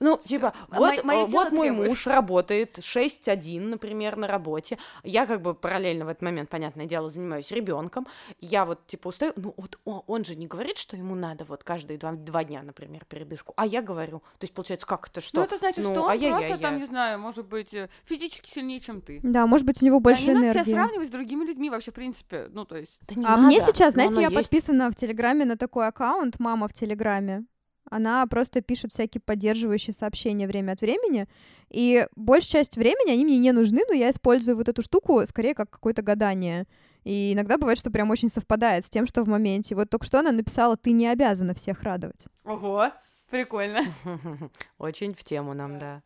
[0.00, 0.28] ну, Всё.
[0.28, 1.88] типа, вот, мои, мои вот мой требует.
[1.88, 4.78] муж работает 6-1, например, на работе.
[5.02, 8.06] Я как бы параллельно в этот момент, понятное дело, занимаюсь ребенком.
[8.40, 9.32] Я вот, типа, устаю.
[9.36, 12.62] Ну, вот он, он же не говорит, что ему надо вот каждые два, два дня,
[12.62, 13.52] например, передышку.
[13.56, 14.20] А я говорю.
[14.38, 15.38] То есть, получается, как это что?
[15.38, 17.88] Ну, это значит, ну, что он а просто я, там, не знаю, может быть, э,
[18.04, 19.20] физически сильнее, чем ты.
[19.22, 20.58] Да, может быть, у него больше да, не энергии.
[20.58, 22.48] надо себя сравнивать с другими людьми вообще, в принципе.
[22.50, 22.98] Ну, то есть...
[23.08, 24.34] Да а надо, мне сейчас, знаете, я есть.
[24.34, 27.44] подписана в Телеграме на такой аккаунт, мама в Телеграме
[27.92, 31.28] она просто пишет всякие поддерживающие сообщения время от времени,
[31.68, 35.54] и большая часть времени они мне не нужны, но я использую вот эту штуку скорее
[35.54, 36.66] как какое-то гадание.
[37.04, 39.74] И иногда бывает, что прям очень совпадает с тем, что в моменте.
[39.74, 42.24] Вот только что она написала, ты не обязана всех радовать.
[42.44, 42.90] Ого,
[43.28, 43.84] прикольно.
[44.78, 46.02] Очень в тему нам, да.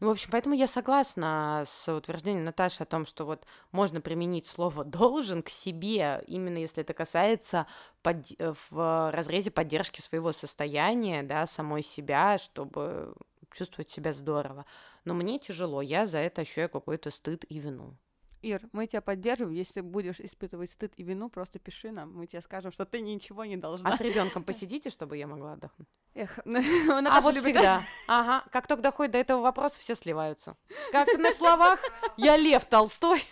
[0.00, 4.46] Ну, в общем, поэтому я согласна с утверждением Наташи о том, что вот можно применить
[4.46, 7.66] слово «должен» к себе, именно если это касается
[8.02, 8.26] под...
[8.38, 13.14] Э, в разрезе поддержки своего состояния, да, самой себя, чтобы
[13.52, 14.66] чувствовать себя здорово.
[15.04, 17.96] Но мне тяжело, я за это ощущаю какой-то стыд и вину.
[18.42, 19.50] Ир, мы тебя поддержим.
[19.50, 22.14] Если будешь испытывать стыд и вину, просто пиши нам.
[22.14, 23.90] Мы тебе скажем, что ты ничего не должна.
[23.90, 25.88] А с ребенком посидите, чтобы я могла отдохнуть.
[26.18, 27.84] Эх, а вот всегда.
[28.08, 30.56] Ага, как только доходит до этого вопроса, все сливаются.
[30.90, 31.78] Как на словах,
[32.16, 33.22] я Лев Толстой.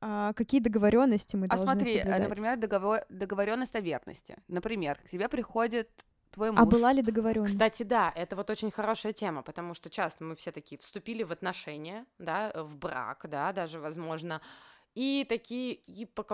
[0.00, 2.28] А какие договоренности мы а должны смотри, э, соблюдать?
[2.28, 3.00] например, договор...
[3.08, 4.36] договоренность о верности.
[4.48, 5.88] Например, к тебе приходит
[6.32, 6.60] твой а муж.
[6.60, 7.52] А была ли договоренность?
[7.52, 11.30] Кстати, да, это вот очень хорошая тема, потому что часто мы все такие вступили в
[11.30, 14.40] отношения, да, в брак, да, даже, возможно,
[14.96, 16.24] и такие, и по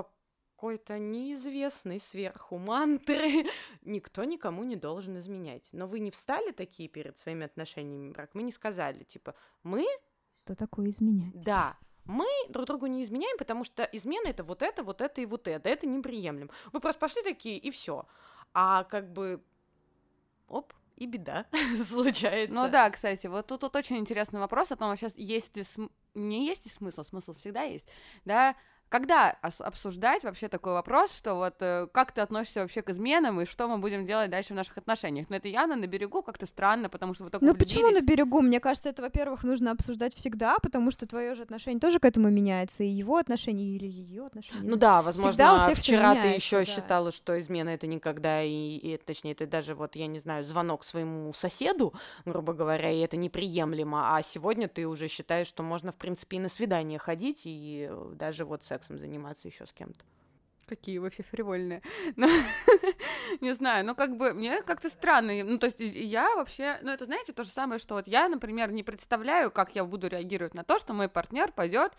[0.57, 3.45] какой-то неизвестной сверху мантры
[3.83, 5.69] никто никому не должен изменять.
[5.73, 9.87] Но вы не встали такие перед своими отношениями брак, мы не сказали, типа, мы...
[10.45, 11.38] Что такое изменять?
[11.38, 15.27] Да, мы друг другу не изменяем, потому что измена это вот это, вот это и
[15.27, 15.69] вот это.
[15.69, 16.51] Это неприемлем.
[16.73, 18.07] Вы просто пошли такие, и все.
[18.55, 19.42] А как бы
[20.49, 21.45] оп, и беда
[21.87, 22.55] случается.
[22.55, 25.92] Ну да, кстати, вот тут, тут очень интересный вопрос о том, сейчас есть ли см...
[26.14, 27.87] не есть ли смысл, смысл всегда есть,
[28.25, 28.57] да,
[28.88, 33.44] когда обсуждать вообще такой вопрос, что вот э, как ты относишься вообще к изменам и
[33.44, 35.29] что мы будем делать дальше в наших отношениях?
[35.29, 38.40] Но это явно на берегу как-то странно, потому что вы только Ну почему на берегу?
[38.42, 42.31] Мне кажется, это, во-первых, нужно обсуждать всегда, потому что твое же отношение тоже к этому
[42.31, 44.70] меняется, и его отношение или ее отношение.
[44.70, 46.64] Ну да, возможно, у всех вчера ты еще да.
[46.64, 50.85] считала, что измена это никогда, и, и точнее, это даже вот, я не знаю, звонок
[50.85, 51.92] своему соседу,
[52.25, 56.40] грубо говоря, и это неприемлемо, а сегодня ты уже считаешь, что можно, в принципе, и
[56.40, 60.05] на свидание ходить, и э, даже вот с сексом заниматься еще с кем-то.
[60.66, 61.83] Какие вообще фривольные.
[62.16, 62.27] Но,
[63.40, 65.33] не знаю, ну как бы мне как-то странно.
[65.44, 68.72] Ну то есть я вообще, ну это знаете то же самое, что вот я, например,
[68.72, 71.92] не представляю, как я буду реагировать на то, что мой партнер пойдет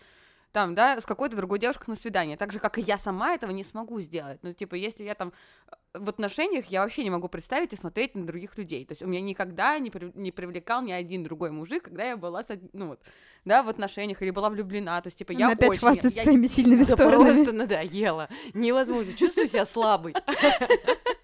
[0.52, 2.36] там, да, с какой-то другой девушкой на свидание.
[2.36, 4.38] Так же, как и я сама этого не смогу сделать.
[4.42, 5.32] Ну, типа, если я там
[5.70, 8.84] э, в отношениях, я вообще не могу представить и смотреть на других людей.
[8.84, 12.16] То есть у меня никогда не, при, не привлекал ни один другой мужик, когда я
[12.16, 13.00] была, с, ну вот,
[13.44, 15.00] да, в отношениях или была влюблена.
[15.02, 15.80] То есть, типа, я опять очень...
[15.80, 17.34] хвастаться я, своими сильными Да сторонами.
[17.34, 18.28] просто надоело.
[18.54, 19.12] Невозможно.
[19.14, 20.14] Чувствую себя слабой.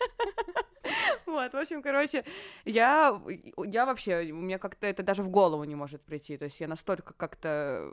[1.26, 2.24] Вот, в общем, короче,
[2.64, 3.20] я,
[3.64, 6.68] я вообще, у меня как-то это даже в голову не может прийти, то есть я
[6.68, 7.92] настолько как-то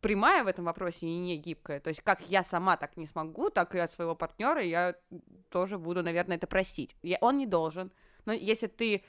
[0.00, 3.50] прямая в этом вопросе и не гибкая, то есть как я сама так не смогу,
[3.50, 4.94] так и от своего партнера я
[5.50, 6.96] тоже буду, наверное, это просить.
[7.02, 7.90] Я, он не должен,
[8.24, 9.02] но если ты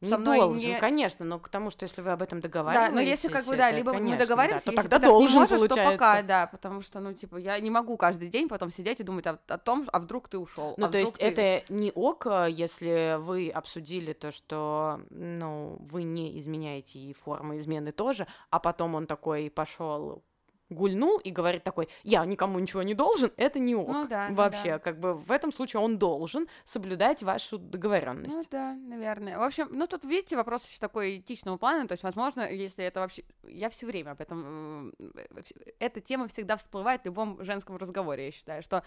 [0.00, 2.94] Не со мной должен, не- конечно, но потому что если вы об этом Да, договариваетесь...
[2.94, 5.00] но если как бы, да, это, либо мы конечно, договариваемся, да, то если тогда ты
[5.02, 5.84] так должен, не можешь, получается.
[5.84, 9.02] то пока, да, потому что, ну, типа, я не могу каждый день потом сидеть и
[9.02, 10.74] думать о, о том, а вдруг ты ушел.
[10.78, 16.02] Ну, а то есть ты- это не ок, если вы обсудили то, что, ну, вы
[16.04, 20.22] не изменяете и формы измены тоже, а потом он такой пошел
[20.70, 23.88] гульнул и говорит такой, я никому ничего не должен, это не ок.
[23.88, 24.78] Ну да, ну Вообще, да.
[24.78, 28.34] как бы в этом случае он должен соблюдать вашу договоренность.
[28.34, 29.38] Ну да, наверное.
[29.38, 33.00] В общем, ну тут, видите, вопрос еще такой этичного плана, то есть, возможно, если это
[33.00, 33.24] вообще...
[33.42, 34.92] Я все время об этом...
[34.98, 35.42] э,
[35.78, 38.82] Эта тема всегда всплывает в любом женском разговоре, я считаю, что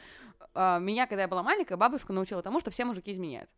[0.55, 3.49] э, меня, когда я была маленькая, бабушка научила тому, что все мужики изменяют.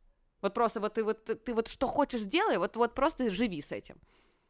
[0.42, 3.72] Вот просто вот ты вот, ты вот что хочешь делай, вот, вот просто живи с
[3.72, 3.96] этим.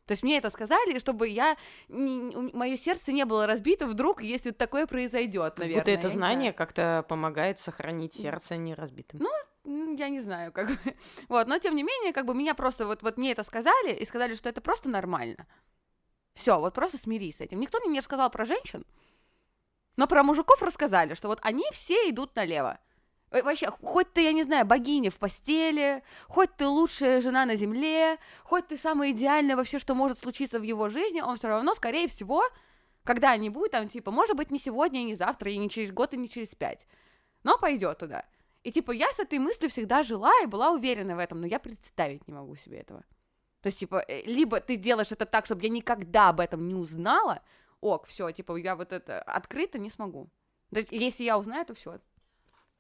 [0.05, 4.85] То есть мне это сказали, чтобы я мое сердце не было разбито вдруг, если такое
[4.85, 5.81] произойдет, Как наверное.
[5.81, 9.21] будто это знание как-то помогает сохранить сердце неразбитым.
[9.63, 10.77] Ну, я не знаю, как бы.
[11.27, 14.05] Вот, но тем не менее, как бы меня просто вот, вот мне это сказали и
[14.05, 15.47] сказали, что это просто нормально.
[16.35, 17.59] Все, вот просто смирись с этим.
[17.59, 18.85] Никто мне не рассказал про женщин,
[19.97, 22.79] но про мужиков рассказали, что вот они все идут налево.
[23.31, 27.55] Э, Вообще, хоть ты, я не знаю, богиня в постели, хоть ты лучшая жена на
[27.55, 31.73] земле, хоть ты самая идеальная вообще, что может случиться в его жизни, он все равно,
[31.75, 32.43] скорее всего,
[33.03, 36.17] когда-нибудь, там, типа, может быть, не сегодня, и не завтра, и не через год, и
[36.17, 36.87] не через пять,
[37.43, 38.25] но пойдет туда.
[38.63, 41.59] И типа я с этой мыслью всегда жила и была уверена в этом, но я
[41.59, 43.03] представить не могу себе этого.
[43.61, 46.73] То есть, типа, э, либо ты делаешь это так, чтобы я никогда об этом не
[46.73, 47.41] узнала,
[47.79, 50.29] ок, все, типа, я вот это открыто не смогу.
[50.71, 51.99] То есть, если я узнаю, то все.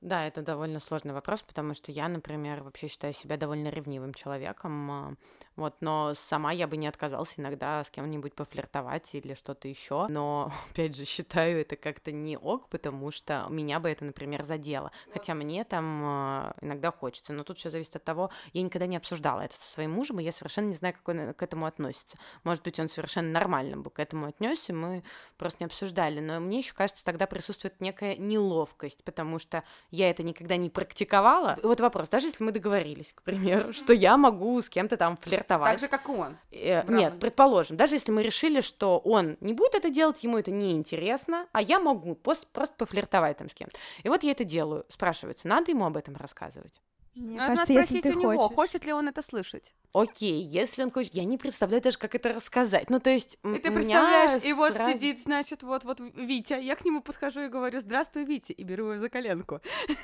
[0.01, 4.91] Да, это довольно сложный вопрос, потому что я, например, вообще считаю себя довольно ревнивым человеком,
[4.91, 5.15] а,
[5.55, 10.51] вот, но сама я бы не отказалась иногда с кем-нибудь пофлиртовать или что-то еще, но,
[10.71, 15.33] опять же, считаю это как-то не ок, потому что меня бы это, например, задело, хотя
[15.33, 19.41] мне там а, иногда хочется, но тут все зависит от того, я никогда не обсуждала
[19.41, 22.17] это со своим мужем, и я совершенно не знаю, как он к этому относится.
[22.43, 25.03] Может быть, он совершенно нормально бы к этому отнесся, мы
[25.37, 30.23] просто не обсуждали, но мне еще кажется, тогда присутствует некая неловкость, потому что я это
[30.23, 31.57] никогда не практиковала.
[31.63, 35.44] Вот вопрос, даже если мы договорились, к примеру, что я могу с кем-то там флиртовать.
[35.47, 36.37] Так же, как и он.
[36.51, 36.83] Э.
[36.87, 41.47] Нет, предположим, даже если мы решили, что он не будет это делать, ему это неинтересно,
[41.51, 43.77] а я могу просто, просто пофлиртовать там с кем-то.
[44.03, 44.85] И вот я это делаю.
[44.89, 46.81] Спрашивается, надо ему об этом рассказывать?
[47.15, 48.55] Мне Надо кажется, если спросить ты у него, хочешь.
[48.55, 49.73] хочет ли он это слышать.
[49.93, 52.89] Окей, если он хочет, я не представляю даже, как это рассказать.
[52.89, 56.75] Ну, то есть, И ты представляешь, и вот сразу- сидит, значит, вот вот Витя, я
[56.75, 59.61] к нему подхожу и говорю, здравствуй, Витя, и беру его за коленку.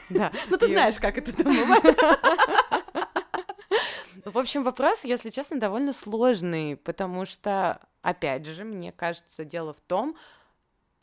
[0.10, 0.32] Да.
[0.50, 1.84] Ну, ты знаешь, как это там бывает.
[4.26, 9.82] В общем, вопрос, если честно, довольно сложный, потому что, опять же, мне кажется, дело в
[9.82, 10.16] том,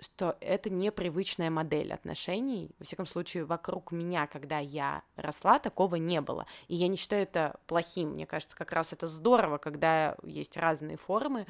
[0.00, 2.70] что это непривычная модель отношений.
[2.78, 6.46] Во всяком случае, вокруг меня, когда я росла, такого не было.
[6.68, 8.10] И я не считаю это плохим.
[8.10, 11.46] Мне кажется, как раз это здорово, когда есть разные формы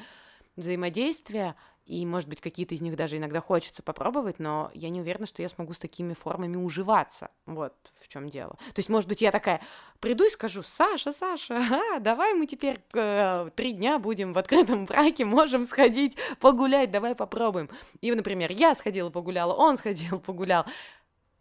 [0.56, 1.56] взаимодействия,
[1.88, 5.40] и, может быть, какие-то из них даже иногда хочется попробовать, но я не уверена, что
[5.40, 7.30] я смогу с такими формами уживаться.
[7.46, 8.56] Вот в чем дело.
[8.74, 9.62] То есть, может быть, я такая
[9.98, 14.84] приду и скажу, Саша, Саша, ага, давай мы теперь э, три дня будем в открытом
[14.84, 17.70] браке, можем сходить погулять, давай попробуем.
[18.02, 20.66] И, например, я сходила погуляла, он сходил погулял.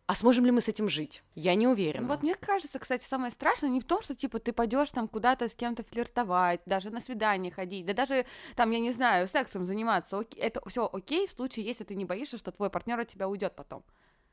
[0.08, 1.22] А сможем ли мы с этим жить?
[1.36, 2.04] Я не уверена.
[2.08, 5.08] Ну, Вот мне кажется, кстати, самое страшное не в том, что типа ты пойдешь там
[5.10, 9.65] куда-то с кем-то флиртовать, даже на свидание ходить, да даже там, я не знаю, сексом
[9.65, 10.17] заниматься.
[10.20, 13.28] Оке- Это все окей в случае, если ты не боишься, что твой партнер от тебя
[13.28, 13.84] уйдет потом.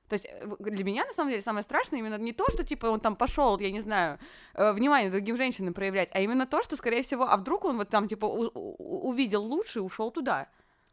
[0.08, 2.86] То есть э, для меня, на самом деле, самое страшное именно не то, что, типа,
[2.86, 4.18] он там пошел, я не знаю,
[4.54, 7.88] э, внимание другим женщинам проявлять, а именно то, что, скорее всего, а вдруг он вот
[7.88, 10.46] там, типа, увидел лучше и ушел туда.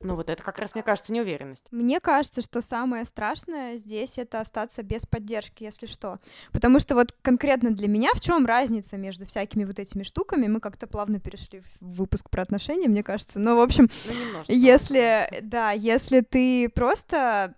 [0.04, 1.66] Ну вот это как раз, мне кажется, неуверенность.
[1.72, 6.20] Мне кажется, что самое страшное здесь это остаться без поддержки, если что.
[6.52, 10.48] Потому что вот конкретно для меня в чем разница между всякими вот этими штуками?
[10.48, 13.40] Мы как-то плавно перешли в выпуск про отношения, мне кажется.
[13.40, 14.52] Но, в общем, Ну, немножко.
[14.52, 17.56] если, да, если ты просто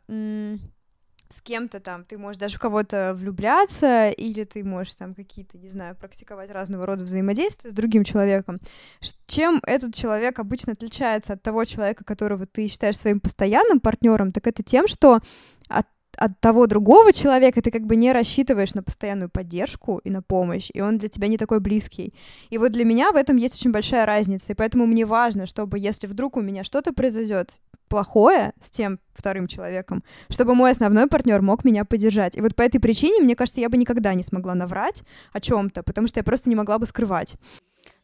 [1.33, 5.69] с кем-то там, ты можешь даже в кого-то влюбляться, или ты можешь там какие-то, не
[5.69, 8.59] знаю, практиковать разного рода взаимодействия с другим человеком.
[9.25, 14.47] Чем этот человек обычно отличается от того человека, которого ты считаешь своим постоянным партнером, так
[14.47, 15.19] это тем, что
[15.67, 20.21] от от того другого человека ты как бы не рассчитываешь на постоянную поддержку и на
[20.21, 22.13] помощь, и он для тебя не такой близкий.
[22.51, 25.79] И вот для меня в этом есть очень большая разница, и поэтому мне важно, чтобы
[25.79, 27.59] если вдруг у меня что-то произойдет
[27.93, 32.35] плохое с тем вторым человеком, чтобы мой основной партнер мог меня поддержать.
[32.35, 35.83] И вот по этой причине, мне кажется, я бы никогда не смогла наврать о чем-то,
[35.83, 37.35] потому что я просто не могла бы скрывать.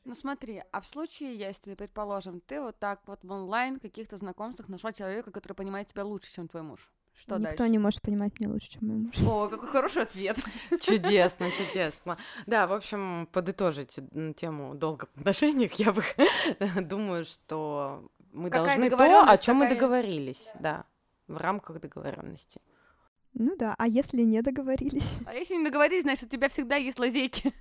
[0.06, 4.70] Ну смотри, а в случае, если, предположим, ты вот так вот в онлайн каких-то знакомствах
[4.70, 6.88] нашла человека, который понимает тебя лучше, чем твой муж,
[7.20, 7.72] что Никто дальше?
[7.72, 9.16] не может понимать меня лучше, чем мой муж.
[9.26, 10.38] О, какой хороший ответ.
[10.82, 12.18] Чудесно, чудесно.
[12.46, 13.98] Да, в общем, подытожить
[14.38, 16.04] тему долга в отношениях, я бы
[16.84, 18.08] думаю, что
[18.40, 20.86] мы Какая должны то, о чем мы договорились, да,
[21.28, 22.62] в рамках договоренности.
[23.34, 25.12] Ну да, а если не договорились?
[25.26, 27.54] А если не договорились, значит, у тебя всегда есть лазейки.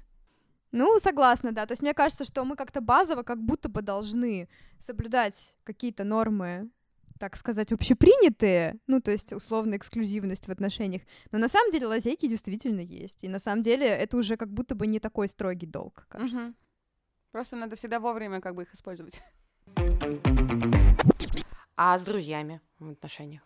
[0.73, 1.67] Ну, согласна, да.
[1.67, 6.71] То есть мне кажется, что мы как-то базово как будто бы должны соблюдать какие-то нормы,
[7.19, 11.03] так сказать, общепринятые, ну, то есть условно эксклюзивность в отношениях.
[11.31, 13.25] Но на самом деле лазейки действительно есть.
[13.25, 16.41] И на самом деле это уже как будто бы не такой строгий долг, кажется.
[16.41, 16.57] Мгм.
[17.33, 19.21] Просто надо всегда вовремя как бы их использовать.
[21.77, 23.43] А с друзьями в отношениях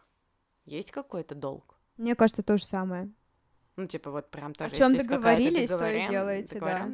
[0.65, 1.77] есть какой-то долг?
[1.97, 3.13] Мне кажется, то же самое.
[3.77, 4.75] Ну, типа, вот прям тоже.
[4.75, 6.93] есть какая-то договорились, то и делаете, да.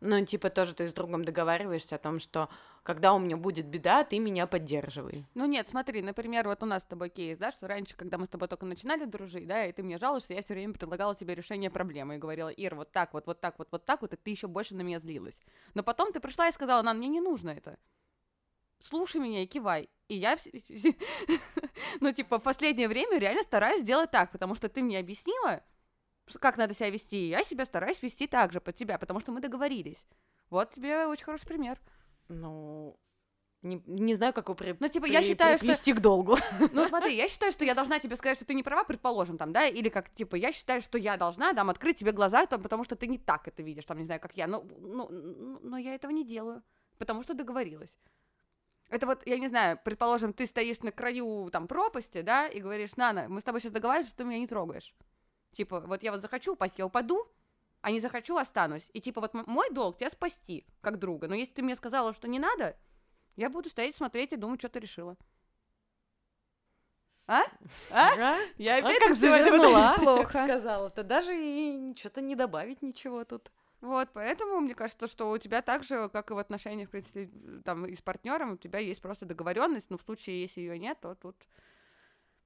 [0.00, 2.48] Ну, типа, тоже ты с другом договариваешься о том, что
[2.82, 5.24] когда у меня будет беда, ты меня поддерживай.
[5.34, 8.26] Ну нет, смотри, например, вот у нас с тобой кейс, да, что раньше, когда мы
[8.26, 11.36] с тобой только начинали дружить, да, и ты мне жалуешься, я все время предлагала тебе
[11.36, 14.16] решение проблемы и говорила, Ир, вот так вот, вот так вот, вот так вот, и
[14.16, 15.40] ты еще больше на меня злилась.
[15.74, 17.78] Но потом ты пришла и сказала, нам мне не нужно это.
[18.82, 19.88] Слушай меня и кивай.
[20.08, 20.36] И я,
[22.00, 25.62] ну, типа, в последнее время реально стараюсь сделать так, потому что ты мне объяснила,
[26.26, 29.20] что- как надо себя вести, и я себя стараюсь вести так же под тебя, потому
[29.20, 30.06] что мы договорились.
[30.50, 31.80] Вот тебе очень хороший пример.
[32.28, 32.96] Ну,
[33.62, 34.76] не, не знаю, как его при...
[34.78, 36.36] Ну, типа, я при- считаю, что- приплести к долгу.
[36.72, 39.52] Ну, смотри, я считаю, что я должна тебе сказать, что ты не права, предположим, там,
[39.52, 42.84] да, или как, типа, я считаю, что я должна, там, открыть тебе глаза, там, потому
[42.84, 45.78] что ты не так это видишь, там, не знаю, как я, но, ну, ну, но
[45.78, 46.62] я этого не делаю,
[46.98, 47.96] потому что договорилась.
[48.92, 52.94] Это вот, я не знаю, предположим, ты стоишь на краю, там, пропасти, да, и говоришь,
[52.96, 54.94] Нана, мы с тобой сейчас договаривались, что ты меня не трогаешь.
[55.52, 57.26] Типа, вот я вот захочу упасть, я упаду,
[57.80, 58.86] а не захочу, останусь.
[58.92, 62.28] И, типа, вот мой долг тебя спасти, как друга, но если ты мне сказала, что
[62.28, 62.76] не надо,
[63.36, 65.16] я буду стоять, смотреть и думать, что ты решила.
[67.26, 67.44] А?
[67.88, 68.40] А?
[68.58, 69.98] Я А опять как так сегодня завернула, а?
[69.98, 70.32] Плохо.
[70.32, 71.02] как сказала-то.
[71.02, 73.50] Даже и что-то не добавить ничего тут.
[73.82, 77.28] Вот, поэтому мне кажется, что у тебя так же, как и в отношениях, в принципе,
[77.64, 80.98] там, и с партнером, у тебя есть просто договоренность, но в случае, если ее нет,
[81.00, 81.34] то тут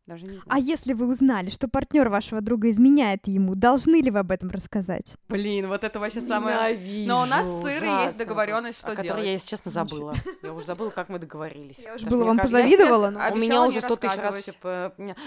[0.06, 0.44] даже не знаю.
[0.48, 4.50] А если вы узнали, что партнер вашего друга изменяет ему, должны ли вы об этом
[4.50, 5.16] рассказать?
[5.28, 6.56] Блин, вот это вообще самое...
[6.56, 9.26] Ненавижу, Но у нас с Ирой есть договоренность, что О которой я, делать.
[9.26, 10.14] если честно, забыла.
[10.42, 11.80] Я уже забыла, как мы договорились.
[11.80, 13.20] Я уже было вам позавидовала, но...
[13.20, 14.42] А У меня уже сто тысяч раз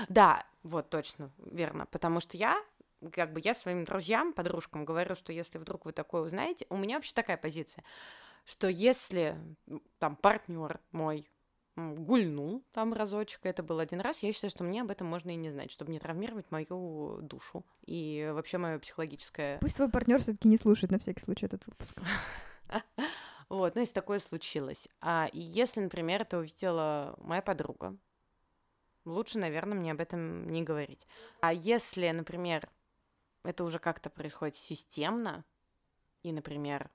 [0.07, 1.85] Да, вот, точно, верно.
[1.85, 2.57] Потому что я,
[3.13, 6.95] как бы, я своим друзьям, подружкам говорю, что если вдруг вы такое узнаете, у меня
[6.95, 7.83] вообще такая позиция,
[8.45, 9.37] что если
[9.99, 11.29] там партнер мой
[11.75, 15.35] гульнул там разочек, это был один раз, я считаю, что мне об этом можно и
[15.35, 20.47] не знать, чтобы не травмировать мою душу и вообще мое психологическое Пусть свой партнер все-таки
[20.47, 22.01] не слушает на всякий случай этот выпуск.
[23.49, 24.87] Вот, ну, если такое случилось.
[25.01, 27.97] А если, например, это увидела моя подруга,
[29.05, 31.07] лучше, наверное, мне об этом не говорить.
[31.41, 32.69] А если, например,
[33.49, 35.43] это уже как-то происходит системно,
[36.21, 36.91] и, например,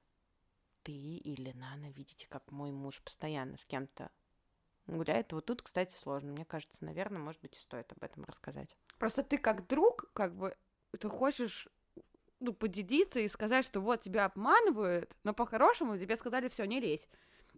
[0.83, 4.11] ты или Нана видите, как мой муж постоянно с кем-то
[4.87, 6.33] гуляет, вот тут, кстати, сложно.
[6.33, 8.77] Мне кажется, наверное, может быть, и стоит об этом рассказать.
[8.99, 10.57] Просто ты как друг, как бы,
[10.99, 11.69] ты хочешь
[12.41, 17.09] ну, поделиться и сказать, что вот тебя обманывают, но по-хорошему тебе сказали, все, не лезь.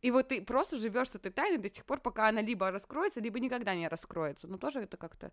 [0.02, 3.20] И вот ты просто живешь с этой тайной до тех пор, пока она либо раскроется,
[3.20, 4.46] либо никогда не раскроется.
[4.46, 5.32] Ну, тоже это как-то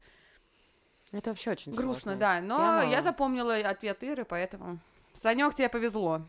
[1.13, 2.41] Это вообще очень грустно, да.
[2.41, 2.91] Но тема.
[2.91, 4.79] я запомнила ответ Иры, поэтому...
[5.13, 6.21] Санек, тебе повезло.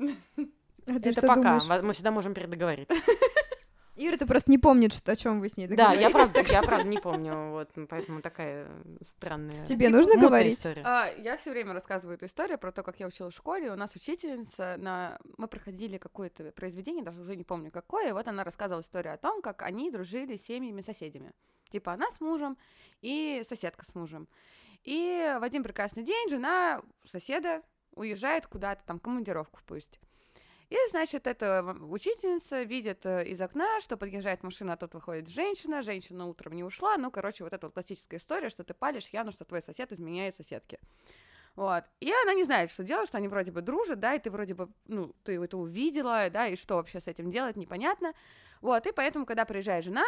[0.00, 0.06] А
[0.86, 1.34] ты Это пока.
[1.34, 1.82] думаешь?
[1.82, 2.94] Мы всегда можем передоговориться.
[4.02, 6.52] Ира, ты просто не помнит, что, о чем вы с ней Да, я договорились, правда,
[6.52, 8.66] я правда не помню, вот, м, поэтому такая
[9.06, 9.62] странная.
[9.66, 10.56] Тебе нужно говорить?
[10.56, 10.80] история.
[10.86, 13.70] А, я все время рассказываю эту историю про то, как я училась в школе.
[13.70, 15.18] У нас учительница на...
[15.36, 19.18] Мы проходили какое-то произведение, даже уже не помню какое, и вот она рассказывала историю о
[19.18, 21.32] том, как они дружили с семьями-соседями.
[21.70, 22.56] Типа она с мужем
[23.00, 24.28] и соседка с мужем.
[24.84, 30.00] И в один прекрасный день жена соседа уезжает куда-то, там, командировку пусть.
[30.70, 35.82] И, значит, эта учительница видит э, из окна, что подъезжает машина, а тут выходит женщина,
[35.82, 39.32] женщина утром не ушла, ну, короче, вот эта вот классическая история, что ты палишь явно,
[39.32, 40.78] что твой сосед изменяет соседке.
[41.56, 41.82] Вот.
[41.98, 44.54] И она не знает, что делать, что они вроде бы дружат, да, и ты вроде
[44.54, 48.14] бы, ну, ты это увидела, да, и что вообще с этим делать, непонятно.
[48.60, 50.04] Вот, и поэтому, когда приезжает жена,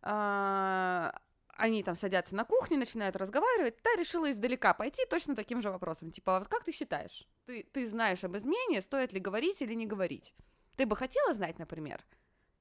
[0.00, 1.12] а,
[1.56, 6.10] они там садятся на кухне, начинают разговаривать, та решила издалека пойти точно таким же вопросом.
[6.10, 9.74] Типа, «А вот как ты считаешь, ты, ты знаешь об измене, стоит ли говорить или
[9.74, 10.34] не говорить?
[10.76, 12.04] Ты бы хотела знать, например?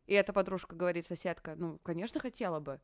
[0.07, 2.79] И эта подружка говорит, соседка, ну, конечно, хотела бы.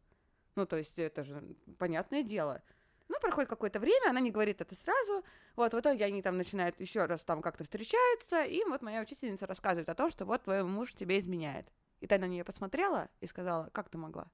[0.56, 2.62] Ну, то есть это же понятное дело.
[3.08, 5.24] Ну, проходит какое-то время, она не говорит это сразу.
[5.56, 9.48] Вот, в итоге они там начинают еще раз там как-то встречаются, и вот моя учительница
[9.48, 11.68] рассказывает о том, что вот твой муж тебе изменяет.
[12.00, 14.32] И та на нее посмотрела и сказала, как ты могла?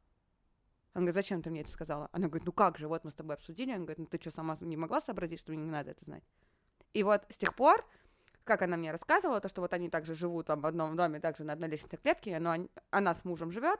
[0.93, 2.09] Она говорит, зачем ты мне это сказала?
[2.11, 3.71] Она говорит, ну как же, вот мы с тобой обсудили.
[3.71, 6.23] Она говорит, ну ты что, сама не могла сообразить, что мне не надо это знать?
[6.93, 7.85] И вот с тех пор,
[8.43, 11.43] как она мне рассказывала, то, что вот они также живут там в одном доме, также
[11.43, 13.79] на одной лестничной клетке, но они, она с мужем живет,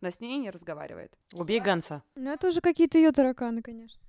[0.00, 1.16] но с ней не разговаривает.
[1.32, 2.02] Убей Ганса.
[2.14, 4.02] Ну, это уже какие-то ее тараканы, конечно.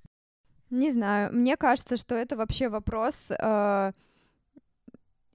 [0.70, 3.92] Не знаю, мне кажется, что это вообще вопрос э,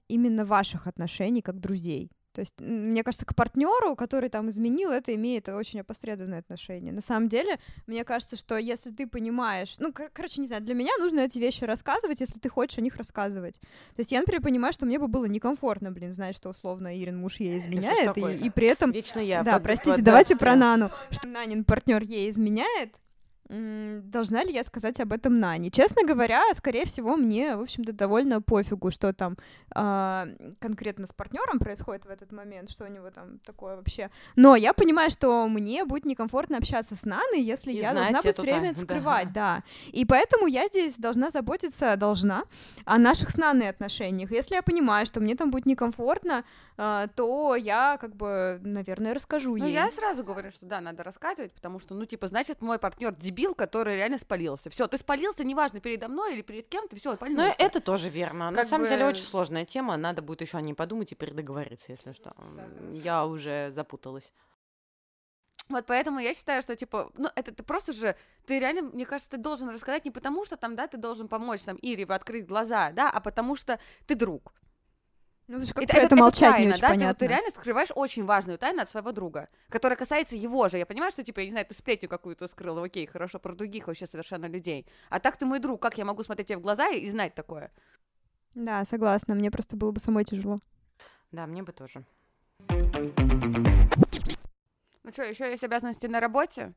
[0.08, 2.10] именно ваших отношений как друзей.
[2.34, 6.92] То есть, мне кажется, к партнеру, который там изменил, это имеет очень опосредованное отношение.
[6.92, 10.74] На самом деле, мне кажется, что если ты понимаешь, ну, кор- короче, не знаю, для
[10.74, 13.60] меня нужно эти вещи рассказывать, если ты хочешь о них рассказывать.
[13.60, 17.16] То есть я, например, понимаю, что мне бы было некомфортно, блин, знать, что условно Ирин
[17.18, 18.90] муж ей изменяет, и, и при этом...
[18.90, 19.44] Вечно я.
[19.44, 22.94] Да, под- простите, под- давайте про Нану, что Нанин партнер ей изменяет,
[23.48, 25.70] Должна ли я сказать об этом Нане?
[25.70, 29.36] Честно говоря, скорее всего, мне, в общем-то, довольно пофигу, что там
[29.74, 30.26] а,
[30.60, 34.10] конкретно с партнером происходит в этот момент, что у него там такое вообще.
[34.34, 38.32] Но я понимаю, что мне будет некомфортно общаться с Наной, если И я должна быть
[38.32, 38.80] все время да.
[38.80, 39.62] скрывать, да.
[39.92, 42.44] И поэтому я здесь должна заботиться, должна,
[42.86, 44.30] о наших с Наной отношениях.
[44.30, 46.44] Если я понимаю, что мне там будет некомфортно,
[46.76, 49.74] а, то я, как бы, наверное, расскажу Ну, ей.
[49.74, 53.54] я сразу говорю, что да, надо рассказывать, потому что, ну, типа, значит, мой партнер дебил,
[53.54, 54.70] который реально спалился.
[54.70, 57.54] Все, ты спалился, неважно, передо мной или перед кем-то, все, Ну, спалился.
[57.58, 58.50] это тоже верно.
[58.50, 59.96] На Как самом деле бы- очень сложная тема.
[59.96, 62.32] Надо будет еще о ней подумать и передоговориться, если что.
[62.38, 64.32] М, Я уже запуталась.
[65.68, 68.14] Вот поэтому я считаю, что, типа, ну, это ты просто же,
[68.46, 71.62] ты реально, мне кажется, ты должен рассказать не потому, что там, да, ты должен помочь
[71.62, 74.52] там Ире открыть глаза, да, а потому что ты друг.
[75.46, 77.18] Ну, потому что как Это- это, это молчать тайна, не очень да, ты, вот, понятно.
[77.18, 80.78] ты реально скрываешь очень важную тайну от своего друга, которая касается его же.
[80.78, 83.86] Я понимаю, что, типа, я не знаю, ты сплетню какую-то скрыла, окей, хорошо, про других
[83.86, 84.86] вообще совершенно людей.
[85.10, 87.34] А так ты мой друг, как я могу смотреть тебе в глаза и, и знать
[87.34, 87.70] такое?
[88.54, 90.60] Да, согласна, мне просто было бы самой тяжело.
[91.30, 92.04] Да, мне бы тоже.
[95.02, 96.72] Ну что, еще есть обязанности на работе.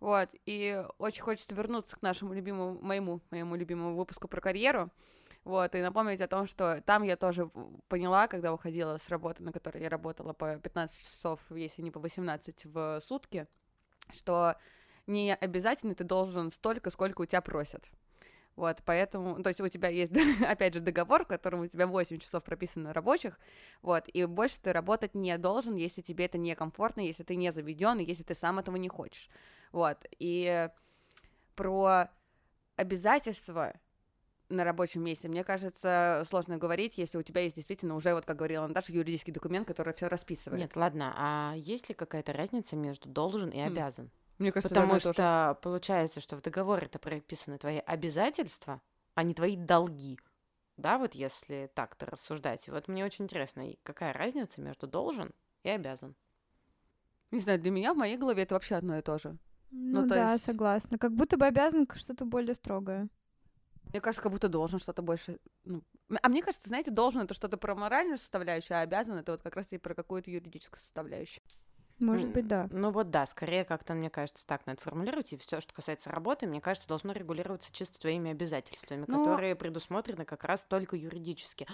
[0.00, 4.90] Вот, и очень хочется вернуться к нашему любимому, моему, моему любимому выпуску про карьеру.
[5.48, 7.50] Вот, и напомнить о том, что там я тоже
[7.88, 11.98] поняла, когда уходила с работы, на которой я работала по 15 часов, если не по
[12.00, 13.46] 18 в сутки,
[14.12, 14.56] что
[15.06, 17.88] не обязательно ты должен столько, сколько у тебя просят.
[18.56, 20.12] Вот, поэтому, то есть у тебя есть,
[20.46, 23.40] опять же, договор, в котором у тебя 8 часов прописано рабочих,
[23.80, 28.00] вот, и больше ты работать не должен, если тебе это некомфортно, если ты не заведен,
[28.00, 29.30] если ты сам этого не хочешь.
[29.72, 30.68] Вот, и
[31.54, 32.10] про
[32.76, 33.72] обязательства
[34.48, 38.36] на рабочем месте, мне кажется, сложно говорить, если у тебя есть действительно уже, вот как
[38.36, 40.60] говорила Наташа, юридический документ, который все расписывает.
[40.60, 44.10] Нет, ладно, а есть ли какая-то разница между должен и обязан?
[44.38, 48.80] мне кажется, Потому что получается, что в договоре это прописаны твои обязательства,
[49.14, 50.18] а не твои долги.
[50.76, 52.68] Да, вот если так-то рассуждать.
[52.68, 55.32] И вот мне очень интересно, какая разница между должен
[55.64, 56.14] и обязан?
[57.32, 59.36] Не знаю, для меня в моей голове это вообще одно и то же.
[59.70, 60.98] Ну, то да, есть- согласна.
[60.98, 63.08] Как будто бы обязан что-то более строгое.
[63.92, 65.38] Мне кажется, как будто должен что-то больше.
[65.64, 65.82] Ну,
[66.22, 69.56] а мне кажется, знаете, должен это что-то про моральную составляющую, а обязан это вот как
[69.56, 71.42] раз и про какую-то юридическую составляющую.
[71.98, 72.68] Может быть, да.
[72.70, 75.32] Ну вот да, скорее как-то, мне кажется, так надо формулировать.
[75.32, 80.24] И все, что касается работы, мне кажется, должно регулироваться чисто твоими обязательствами, Ну- которые предусмотрены
[80.24, 81.66] как раз только юридически.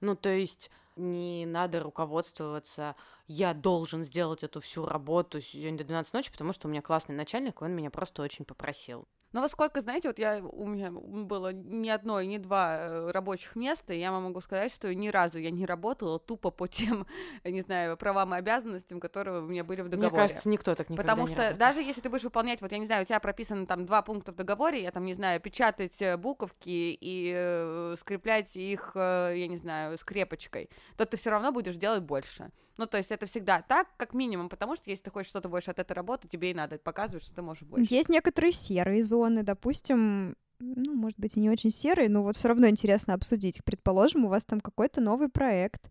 [0.00, 6.12] Ну, то есть не надо руководствоваться, я должен сделать эту всю работу сегодня до 12
[6.12, 9.06] ночи, потому что у меня классный начальник, и он меня просто очень попросил.
[9.32, 13.10] Но вот сколько, знаете, вот я, у меня было ни одно и ни два э,
[13.12, 16.66] рабочих места, и я вам могу сказать, что ни разу я не работала тупо по
[16.66, 17.06] тем,
[17.44, 20.10] не знаю, правам и обязанностям, которые у меня были в договоре.
[20.10, 21.58] Мне кажется, никто так никогда Потому не что работает.
[21.60, 24.32] даже если ты будешь выполнять, вот я не знаю, у тебя прописано там два пункта
[24.32, 29.46] в договоре, я там не знаю, печатать э, буковки и э, скреплять их, э, я
[29.46, 32.50] не знаю, скрепочкой, то ты все равно будешь делать больше.
[32.76, 35.70] Ну, то есть это всегда так, как минимум, потому что если ты хочешь что-то больше
[35.70, 37.92] от этой работы, тебе и надо показывать, что ты можешь больше.
[37.94, 42.48] Есть некоторые серые зоны, допустим, ну, может быть, и не очень серые, но вот все
[42.48, 43.62] равно интересно обсудить.
[43.64, 45.90] Предположим, у вас там какой-то новый проект,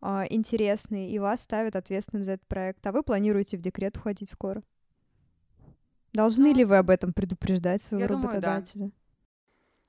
[0.00, 4.30] а, интересный, и вас ставят ответственным за этот проект, а вы планируете в декрет уходить
[4.30, 4.62] скоро.
[6.12, 8.56] Должны ли вы об этом предупреждать своего Я думаю, да.
[8.56, 8.90] работодателя?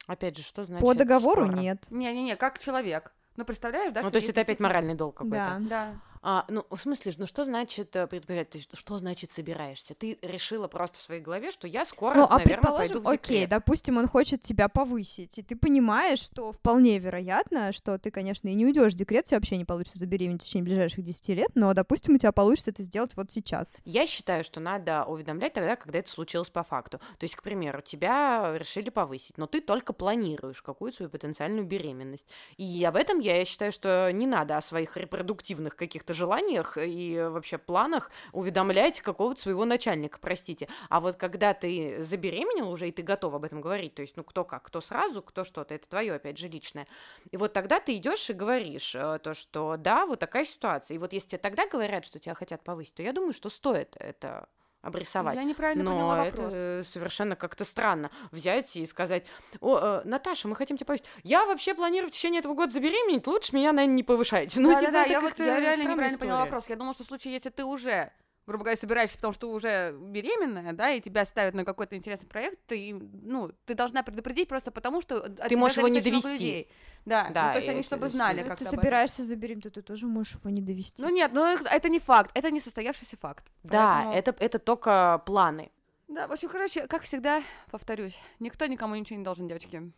[0.08, 1.60] Опять же, что значит По договору скоро?
[1.60, 1.88] нет.
[1.90, 3.14] Не-не-не, как человек.
[3.38, 4.02] Ну, представляешь, да?
[4.02, 5.60] Ну, что то есть это опять моральный долг какой-то.
[5.60, 5.60] Да.
[5.60, 5.94] Да.
[6.22, 8.08] А, ну, в смысле, ну что значит э?
[8.08, 9.94] То есть, что значит собираешься?
[9.94, 13.08] Ты решила просто в своей голове, что я скоро, Ну, а наверное, предположим, пойду в
[13.10, 18.48] окей, допустим, он хочет тебя повысить, и ты понимаешь, что вполне вероятно, что ты, конечно,
[18.48, 21.30] и не уйдешь в декрет, у тебя вообще не получится забеременеть в течение ближайших 10
[21.30, 23.78] лет, но, допустим, у тебя получится это сделать вот сейчас.
[23.86, 26.98] Я считаю, что надо уведомлять тогда, когда это случилось по факту.
[26.98, 32.28] То есть, к примеру, тебя решили повысить, но ты только планируешь какую-то свою потенциальную беременность.
[32.58, 37.58] И об этом я считаю, что не надо о своих репродуктивных каких-то желаниях и вообще
[37.58, 40.68] планах уведомлять какого-то своего начальника, простите.
[40.90, 44.24] А вот когда ты забеременел уже, и ты готов об этом говорить, то есть, ну,
[44.24, 46.88] кто как, кто сразу, кто что-то, это твое, опять же, личное.
[47.32, 50.96] И вот тогда ты идешь и говоришь э, то, что да, вот такая ситуация.
[50.96, 53.96] И вот если тебе тогда говорят, что тебя хотят повысить, то я думаю, что стоит
[54.00, 54.48] это
[54.82, 55.36] обрисовать.
[55.36, 56.54] Я неправильно Но поняла это вопрос.
[56.56, 59.26] э, совершенно как-то странно взять и сказать,
[59.60, 61.06] о, э, Наташа, мы хотим тебя повысить.
[61.24, 64.60] Я вообще планирую в течение этого года забеременеть, лучше меня, наверное, не повышайте.
[64.68, 66.52] Ну, да, типа, да, да, это я, вот, как-то я реально неправильно поняла история.
[66.52, 66.70] вопрос.
[66.70, 68.12] Я думала, что в случае, если ты уже,
[68.48, 72.28] грубо говоря, собираешься, потому что ты уже беременная, да, и тебя ставят на какой-то интересный
[72.28, 76.28] проект, ты, ну, ты должна предупредить просто потому, что от тебя можешь его не довести.
[76.30, 76.68] людей.
[77.06, 80.08] Да, Да, ну, то есть они чтобы знали, как ты собираешься забеременеть, то ты тоже
[80.08, 81.02] можешь его не довести.
[81.04, 83.46] Ну нет, ну это не факт, это не состоявшийся факт.
[83.64, 85.70] Да, Поэтому- это, это только планы.
[86.08, 89.92] Да, в общем, короче, как всегда, повторюсь, никто никому ничего не должен, девочки.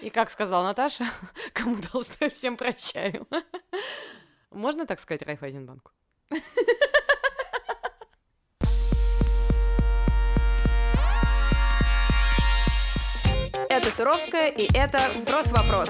[0.00, 1.04] И как сказала Наташа,
[1.52, 3.26] кому должна, всем прощаю.
[4.52, 5.90] Можно так сказать Райфайзенбанку?
[13.88, 15.88] Это Суровская, и это «Вброс-вопрос».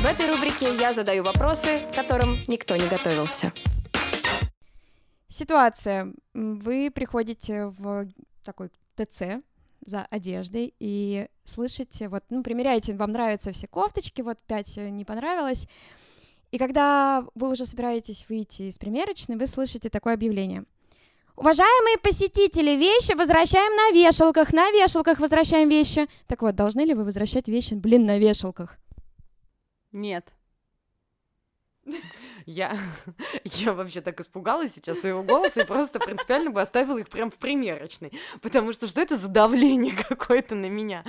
[0.00, 3.52] В этой рубрике я задаю вопросы, к которым никто не готовился.
[5.28, 6.14] Ситуация.
[6.32, 8.06] Вы приходите в
[8.42, 9.42] такой ТЦ
[9.84, 15.04] за одеждой и слышите, вот, ну, примеряете, вам нравятся все кофточки, вот пять э, не
[15.04, 15.66] понравилось.
[16.52, 20.64] И когда вы уже собираетесь выйти из примерочной, вы слышите такое объявление.
[21.36, 26.06] Уважаемые посетители, вещи возвращаем на вешалках, на вешалках возвращаем вещи.
[26.26, 28.76] Так вот, должны ли вы возвращать вещи, блин, на вешалках?
[29.92, 30.32] Нет.
[32.46, 32.76] Я,
[33.44, 37.34] я вообще так испугалась сейчас своего голоса и просто принципиально бы оставила их прям в
[37.34, 38.12] примерочной.
[38.40, 41.04] Потому что что это за давление какое-то на меня?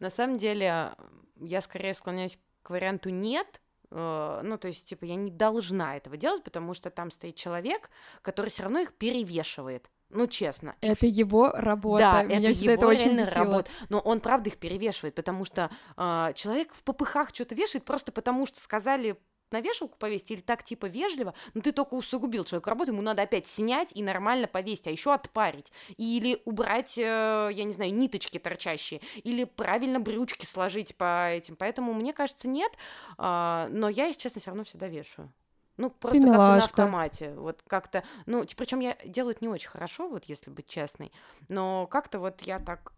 [0.00, 0.92] На самом деле,
[1.40, 3.60] я скорее склоняюсь к варианту нет.
[3.94, 7.90] Э, Ну, то есть, типа, я не должна этого делать, потому что там стоит человек,
[8.22, 9.90] который все равно их перевешивает.
[10.10, 10.74] Ну, честно.
[10.80, 12.02] Это его работа.
[12.04, 13.44] Да, Меня это всегда его это очень бесило.
[13.44, 13.70] работа.
[13.88, 18.44] Но он, правда, их перевешивает, потому что а, человек в попыхах что-то вешает просто потому,
[18.44, 19.16] что сказали
[19.52, 23.22] на вешалку повесить или так типа вежливо, но ты только усугубил человеку работу, ему надо
[23.22, 25.72] опять снять и нормально повесить, а еще отпарить.
[25.96, 31.56] Или убрать, э, я не знаю, ниточки торчащие, или правильно брючки сложить по этим.
[31.56, 32.72] Поэтому мне кажется, нет,
[33.18, 35.32] а, но я, если честно, все равно всегда вешаю.
[35.78, 37.34] Ну, просто как-то на автомате.
[37.34, 41.12] Вот как-то, ну, причем я делаю это не очень хорошо, вот если быть честной,
[41.48, 42.92] но как-то вот я так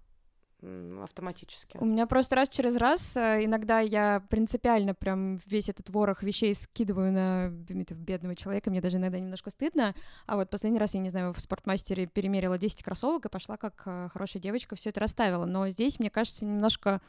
[1.02, 1.78] автоматически.
[1.80, 6.54] У меня просто раз через раз, э, иногда я принципиально прям весь этот ворох вещей
[6.54, 9.94] скидываю на бедного человека, мне даже иногда немножко стыдно,
[10.26, 13.82] а вот последний раз, я не знаю, в спортмастере перемерила 10 кроссовок и пошла как
[13.86, 17.00] э, хорошая девочка, все это расставила, но здесь, мне кажется, немножко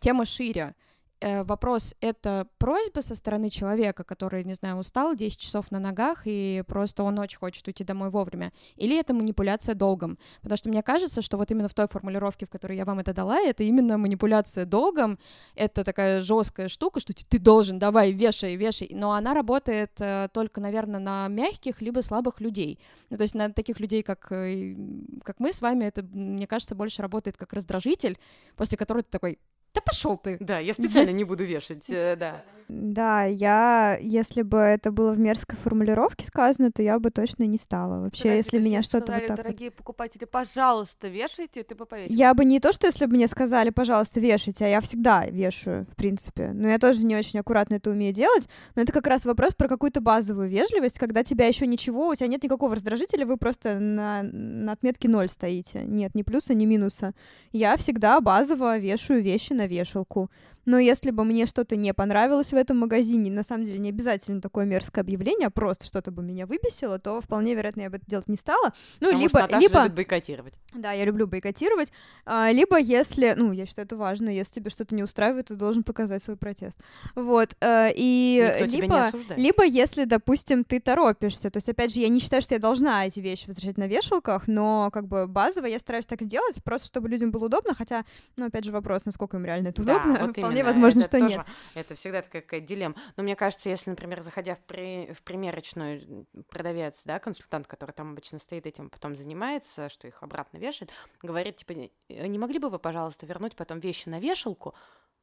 [0.00, 0.74] тема шире.
[1.20, 6.22] Э, Вопрос— это просьба со стороны человека, который, не знаю, устал 10 часов на ногах,
[6.24, 10.18] и просто он очень хочет уйти домой вовремя, или это манипуляция долгом?
[10.40, 13.12] Потому что мне кажется, что вот именно в той формулировке, в которой я вам это
[13.12, 15.18] дала, это именно манипуляция долгом.
[15.54, 18.88] Это такая жесткая штука, что ты- должен, давай, вешай, вешай.
[18.92, 22.78] Но она работает э, только, наверное, на мягких либо слабых людей.
[23.10, 24.74] Ну, то есть на таких людей, как, э,
[25.22, 28.18] как мы с вами, это, мне кажется, больше работает как раздражитель,
[28.56, 29.38] после которого ты такой,
[29.74, 30.36] да пошел ты.
[30.40, 32.42] Да, я специально не буду вешать, э, да.
[32.72, 37.58] Да, я, если бы это было в мерзкой формулировке сказано, то я бы точно не
[37.58, 38.00] стала.
[38.00, 41.84] Вообще, Подожди, если меня что-то сказали, вот так вот- дорогие покупатели, пожалуйста, вешайте, ты бы
[41.84, 42.16] повесила.
[42.16, 45.84] Я бы не то, что если бы мне сказали, пожалуйста, вешайте, а я всегда вешаю,
[45.90, 46.52] в принципе.
[46.52, 48.48] Но я тоже не очень аккуратно это умею делать.
[48.76, 52.28] Но это как раз вопрос про какую-то базовую вежливость, когда тебя еще ничего, у тебя
[52.28, 55.82] нет никакого раздражителя, вы просто на, на отметке ноль стоите.
[55.84, 57.14] Нет ни плюса, ни минуса.
[57.50, 60.30] Я всегда базово вешаю вещи на вешалку.
[60.66, 64.40] Но если бы мне что-то не понравилось в этом магазине, на самом деле не обязательно
[64.40, 68.06] такое мерзкое объявление, а просто что-то бы меня выбесило, то вполне вероятно я бы это
[68.06, 68.72] делать не стала.
[69.00, 69.78] Ну, Потому либо, что либо...
[69.82, 70.54] любит бойкотировать.
[70.74, 71.92] Да, я люблю бойкотировать.
[72.24, 75.82] А, либо если, ну, я считаю, это важно, если тебе что-то не устраивает, ты должен
[75.82, 76.78] показать свой протест.
[77.14, 77.56] Вот.
[77.60, 81.50] э, И Никто либо, либо если, допустим, ты торопишься.
[81.50, 84.46] То есть, опять же, я не считаю, что я должна эти вещи возвращать на вешалках,
[84.46, 88.04] но как бы базово я стараюсь так сделать, просто чтобы людям было удобно, хотя,
[88.36, 90.26] ну, опять же, вопрос, насколько им реально это Да, удобно.
[90.26, 91.46] вот Вполне именно, возможно, это что тоже- нет.
[91.74, 92.94] Это всегда такая какая-то дилемма.
[93.16, 98.12] Но мне кажется, если, например, заходя в, при- в примерочную, продавец, да, консультант, который там
[98.12, 100.90] обычно стоит этим, потом занимается, что их обратно вешает,
[101.22, 104.74] говорит, типа, не не могли бы вы, пожалуйста, вернуть потом вещи на вешалку?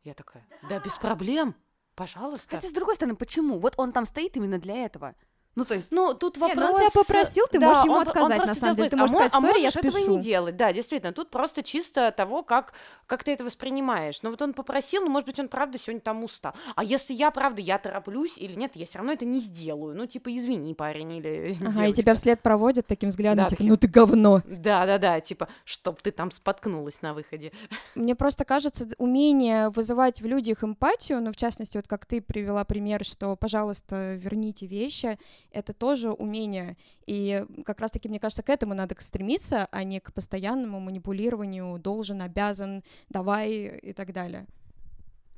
[0.04, 1.56] Я такая, да, без проблем,
[1.96, 2.56] пожалуйста.
[2.56, 3.60] Хотя, с другой стороны, почему?
[3.60, 5.16] Вот он там стоит именно для этого.
[5.58, 6.64] Ну, то есть, Ну, тут Не, вопрос...
[6.66, 8.90] ну он тебя попросил, ты можешь ему он- он отказать, на просто самом деле.
[8.90, 10.18] Ты а можешь мо- сказать, а «Сори, я этого спешу».
[10.18, 10.56] не делать.
[10.56, 12.74] Да, действительно, тут просто чисто того, как,
[13.08, 14.20] как ты это воспринимаешь.
[14.22, 16.54] Ну, вот он попросил, ну, может быть, он правда сегодня там устал.
[16.76, 19.96] А если я, правда, я тороплюсь или нет, я все равно это не сделаю.
[19.96, 23.72] Ну, типа, извини, парень или Ага, и тебя вслед проводят таким взглядом, Да, типа, таким-
[23.72, 24.42] ну ты говно.
[24.46, 27.52] Да-да-да, типа, чтоб ты там споткнулась на выходе.
[27.96, 32.64] Мне просто кажется, умение вызывать в людях эмпатию, ну, в частности, вот как ты привела
[32.64, 35.18] пример, что, пожалуйста, верните вещи,
[35.52, 36.78] это тоже умение.
[37.06, 41.80] И как раз-таки, мне кажется, к этому надо к- стремиться, а не к постоянному манипулированию,
[41.80, 44.46] должен, обязан, давай и так далее.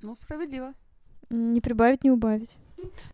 [0.01, 0.73] ну, справедливо.
[1.29, 2.57] Не прибавить, не убавить.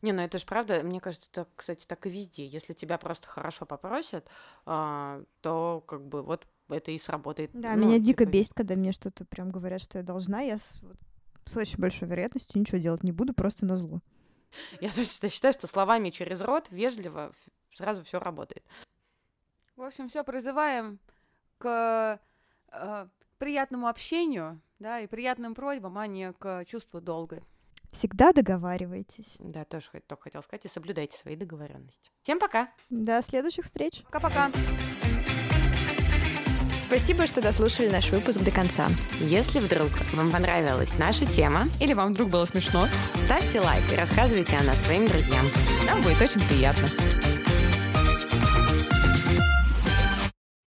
[0.02, 2.46] Не, ну это же правда, мне кажется, это, кстати, так и везде.
[2.46, 4.28] Если тебя просто хорошо попросят,
[4.66, 7.50] а, то как бы вот это и сработает.
[7.54, 10.41] Да, Ну, меня дико типа, бесит, когда мне что-то прям говорят, что я должна.
[10.41, 10.82] Я с,
[11.46, 14.02] с очень большой вероятностью ничего делать не буду, просто на зло.
[14.82, 17.34] Я точно считаю, что словами через рот вежливо
[17.74, 18.64] сразу все работает.
[19.76, 20.99] В общем, все призываем
[21.58, 22.20] к
[22.72, 27.41] э, приятному общению, да, и приятным просьбам, а не к чувству долга.
[27.91, 29.36] Всегда договаривайтесь.
[29.39, 32.12] Да, тоже только хотел сказать, и соблюдайте свои договоренности.
[32.24, 32.70] Всем пока!
[32.89, 34.03] До следующих встреч.
[34.03, 34.51] Пока-пока.
[36.88, 38.89] Спасибо, что дослушали наш выпуск до конца.
[39.19, 42.88] Если вдруг вам понравилась наша тема, Или вам вдруг было смешно,
[43.23, 45.45] ставьте лайк и рассказывайте о нас своим друзьям.
[45.88, 46.88] нам будет очень приятно.